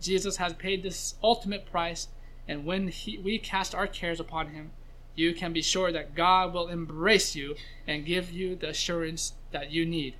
Jesus 0.00 0.36
has 0.36 0.52
paid 0.54 0.82
this 0.82 1.14
ultimate 1.22 1.66
price, 1.66 2.08
and 2.48 2.64
when 2.64 2.88
he, 2.88 3.18
we 3.18 3.38
cast 3.38 3.74
our 3.74 3.86
cares 3.86 4.20
upon 4.20 4.48
Him, 4.48 4.70
you 5.14 5.34
can 5.34 5.52
be 5.52 5.62
sure 5.62 5.90
that 5.92 6.14
God 6.14 6.52
will 6.52 6.68
embrace 6.68 7.34
you 7.34 7.56
and 7.86 8.04
give 8.04 8.30
you 8.30 8.54
the 8.54 8.68
assurance 8.68 9.32
that 9.50 9.70
you 9.70 9.86
need. 9.86 10.14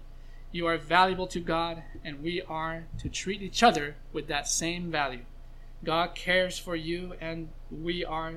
You 0.50 0.66
are 0.66 0.78
valuable 0.78 1.26
to 1.28 1.40
God, 1.40 1.82
and 2.02 2.22
we 2.22 2.40
are 2.42 2.84
to 3.00 3.08
treat 3.08 3.42
each 3.42 3.62
other 3.62 3.96
with 4.12 4.26
that 4.28 4.48
same 4.48 4.90
value. 4.90 5.24
God 5.84 6.14
cares 6.14 6.58
for 6.58 6.74
you, 6.74 7.14
and 7.20 7.50
we 7.70 8.04
are 8.04 8.36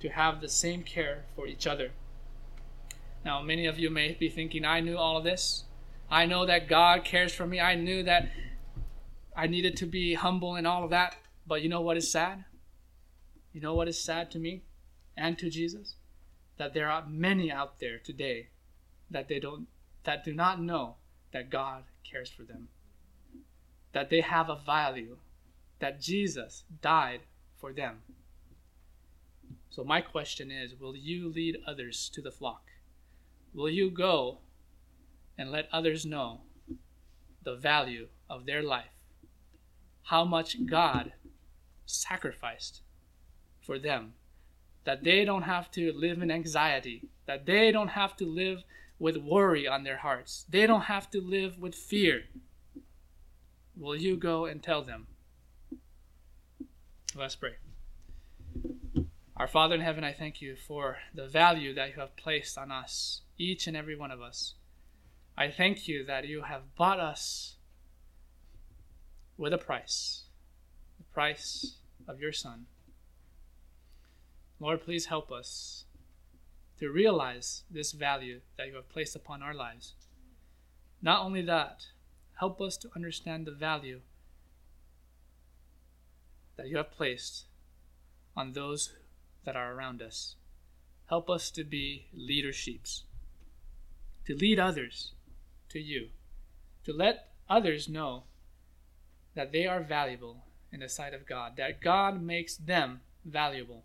to 0.00 0.08
have 0.10 0.40
the 0.40 0.48
same 0.48 0.82
care 0.82 1.24
for 1.34 1.46
each 1.46 1.66
other. 1.66 1.92
Now, 3.24 3.40
many 3.42 3.66
of 3.66 3.78
you 3.78 3.90
may 3.90 4.12
be 4.12 4.28
thinking, 4.28 4.64
I 4.64 4.80
knew 4.80 4.96
all 4.96 5.16
of 5.16 5.24
this. 5.24 5.64
I 6.10 6.26
know 6.26 6.46
that 6.46 6.68
God 6.68 7.04
cares 7.04 7.34
for 7.34 7.46
me. 7.46 7.60
I 7.60 7.74
knew 7.74 8.02
that 8.02 8.28
I 9.36 9.46
needed 9.46 9.76
to 9.78 9.86
be 9.86 10.14
humble 10.14 10.56
and 10.56 10.66
all 10.66 10.84
of 10.84 10.90
that. 10.90 11.16
But 11.46 11.62
you 11.62 11.68
know 11.68 11.80
what 11.80 11.96
is 11.96 12.10
sad? 12.10 12.44
You 13.52 13.60
know 13.60 13.74
what 13.74 13.88
is 13.88 14.02
sad 14.02 14.30
to 14.32 14.38
me 14.38 14.62
and 15.16 15.38
to 15.38 15.50
Jesus? 15.50 15.96
That 16.56 16.74
there 16.74 16.90
are 16.90 17.06
many 17.06 17.50
out 17.50 17.80
there 17.80 17.98
today 17.98 18.48
that 19.10 19.28
they 19.28 19.40
don't 19.40 19.66
that 20.04 20.24
do 20.24 20.32
not 20.32 20.62
know 20.62 20.96
that 21.32 21.50
God 21.50 21.84
cares 22.08 22.30
for 22.30 22.42
them. 22.42 22.68
That 23.92 24.08
they 24.08 24.20
have 24.20 24.48
a 24.48 24.56
value 24.56 25.18
that 25.80 26.00
Jesus 26.00 26.64
died 26.80 27.20
for 27.56 27.72
them. 27.72 28.02
So, 29.68 29.84
my 29.84 30.00
question 30.00 30.50
is 30.50 30.78
Will 30.78 30.96
you 30.96 31.28
lead 31.28 31.58
others 31.66 32.10
to 32.14 32.22
the 32.22 32.30
flock? 32.30 32.62
Will 33.52 33.70
you 33.70 33.90
go 33.90 34.38
and 35.36 35.50
let 35.50 35.68
others 35.72 36.06
know 36.06 36.42
the 37.42 37.56
value 37.56 38.08
of 38.28 38.46
their 38.46 38.62
life? 38.62 38.94
How 40.04 40.24
much 40.24 40.66
God 40.66 41.12
sacrificed 41.86 42.82
for 43.60 43.78
them? 43.78 44.14
That 44.84 45.04
they 45.04 45.24
don't 45.24 45.42
have 45.42 45.70
to 45.72 45.92
live 45.92 46.22
in 46.22 46.30
anxiety, 46.30 47.08
that 47.26 47.46
they 47.46 47.70
don't 47.70 47.88
have 47.88 48.16
to 48.16 48.26
live 48.26 48.64
with 48.98 49.16
worry 49.16 49.66
on 49.66 49.84
their 49.84 49.98
hearts. 49.98 50.44
They 50.48 50.66
don't 50.66 50.82
have 50.82 51.10
to 51.10 51.20
live 51.20 51.58
with 51.58 51.74
fear. 51.74 52.24
Will 53.76 53.96
you 53.96 54.16
go 54.16 54.44
and 54.44 54.62
tell 54.62 54.82
them? 54.82 55.06
Let's 57.16 57.34
pray. 57.34 57.56
Our 59.36 59.48
Father 59.48 59.74
in 59.74 59.80
heaven, 59.80 60.04
I 60.04 60.12
thank 60.12 60.42
you 60.42 60.54
for 60.54 60.98
the 61.14 61.26
value 61.26 61.74
that 61.74 61.88
you 61.88 62.00
have 62.00 62.14
placed 62.14 62.58
on 62.58 62.70
us, 62.70 63.22
each 63.38 63.66
and 63.66 63.74
every 63.74 63.96
one 63.96 64.10
of 64.10 64.20
us. 64.20 64.54
I 65.36 65.50
thank 65.50 65.88
you 65.88 66.04
that 66.04 66.28
you 66.28 66.42
have 66.42 66.74
bought 66.76 67.00
us 67.00 67.56
with 69.38 69.54
a 69.54 69.58
price, 69.58 70.24
the 70.98 71.04
price 71.04 71.76
of 72.06 72.20
your 72.20 72.32
Son. 72.32 72.66
Lord, 74.60 74.82
please 74.82 75.06
help 75.06 75.32
us 75.32 75.86
to 76.78 76.90
realize 76.90 77.64
this 77.70 77.92
value 77.92 78.40
that 78.58 78.68
you 78.68 78.74
have 78.74 78.90
placed 78.90 79.16
upon 79.16 79.42
our 79.42 79.54
lives. 79.54 79.94
Not 81.00 81.24
only 81.24 81.40
that, 81.42 81.86
help 82.38 82.60
us 82.60 82.76
to 82.78 82.90
understand 82.94 83.46
the 83.46 83.52
value 83.52 84.00
that 86.56 86.68
you 86.68 86.76
have 86.76 86.90
placed 86.90 87.46
on 88.36 88.52
those 88.52 88.92
that 89.46 89.56
are 89.56 89.72
around 89.72 90.02
us. 90.02 90.36
Help 91.08 91.30
us 91.30 91.50
to 91.52 91.64
be 91.64 92.06
leader 92.14 92.52
sheeps, 92.52 93.04
to 94.26 94.36
lead 94.36 94.60
others 94.60 95.12
to 95.70 95.80
you, 95.80 96.08
to 96.84 96.92
let 96.92 97.30
others 97.48 97.88
know 97.88 98.24
that 99.34 99.52
they 99.52 99.66
are 99.66 99.82
valuable 99.82 100.44
in 100.70 100.80
the 100.80 100.88
sight 100.88 101.14
of 101.14 101.26
God, 101.26 101.56
that 101.56 101.80
God 101.80 102.22
makes 102.22 102.56
them 102.56 103.00
valuable. 103.24 103.84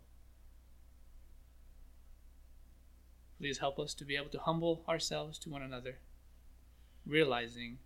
Please 3.38 3.58
help 3.58 3.78
us 3.78 3.94
to 3.94 4.04
be 4.04 4.16
able 4.16 4.30
to 4.30 4.38
humble 4.38 4.82
ourselves 4.88 5.38
to 5.40 5.50
one 5.50 5.62
another, 5.62 5.98
realizing 7.06 7.78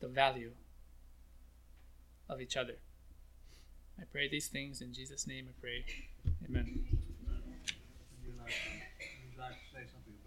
the 0.00 0.08
value 0.08 0.52
of 2.28 2.40
each 2.40 2.56
other. 2.56 2.74
I 4.00 4.04
pray 4.10 4.28
these 4.28 4.48
things 4.48 4.80
in 4.80 4.92
Jesus' 4.92 5.26
name. 5.26 5.46
I 5.48 5.60
pray. 5.60 5.84
Amen. 6.48 6.86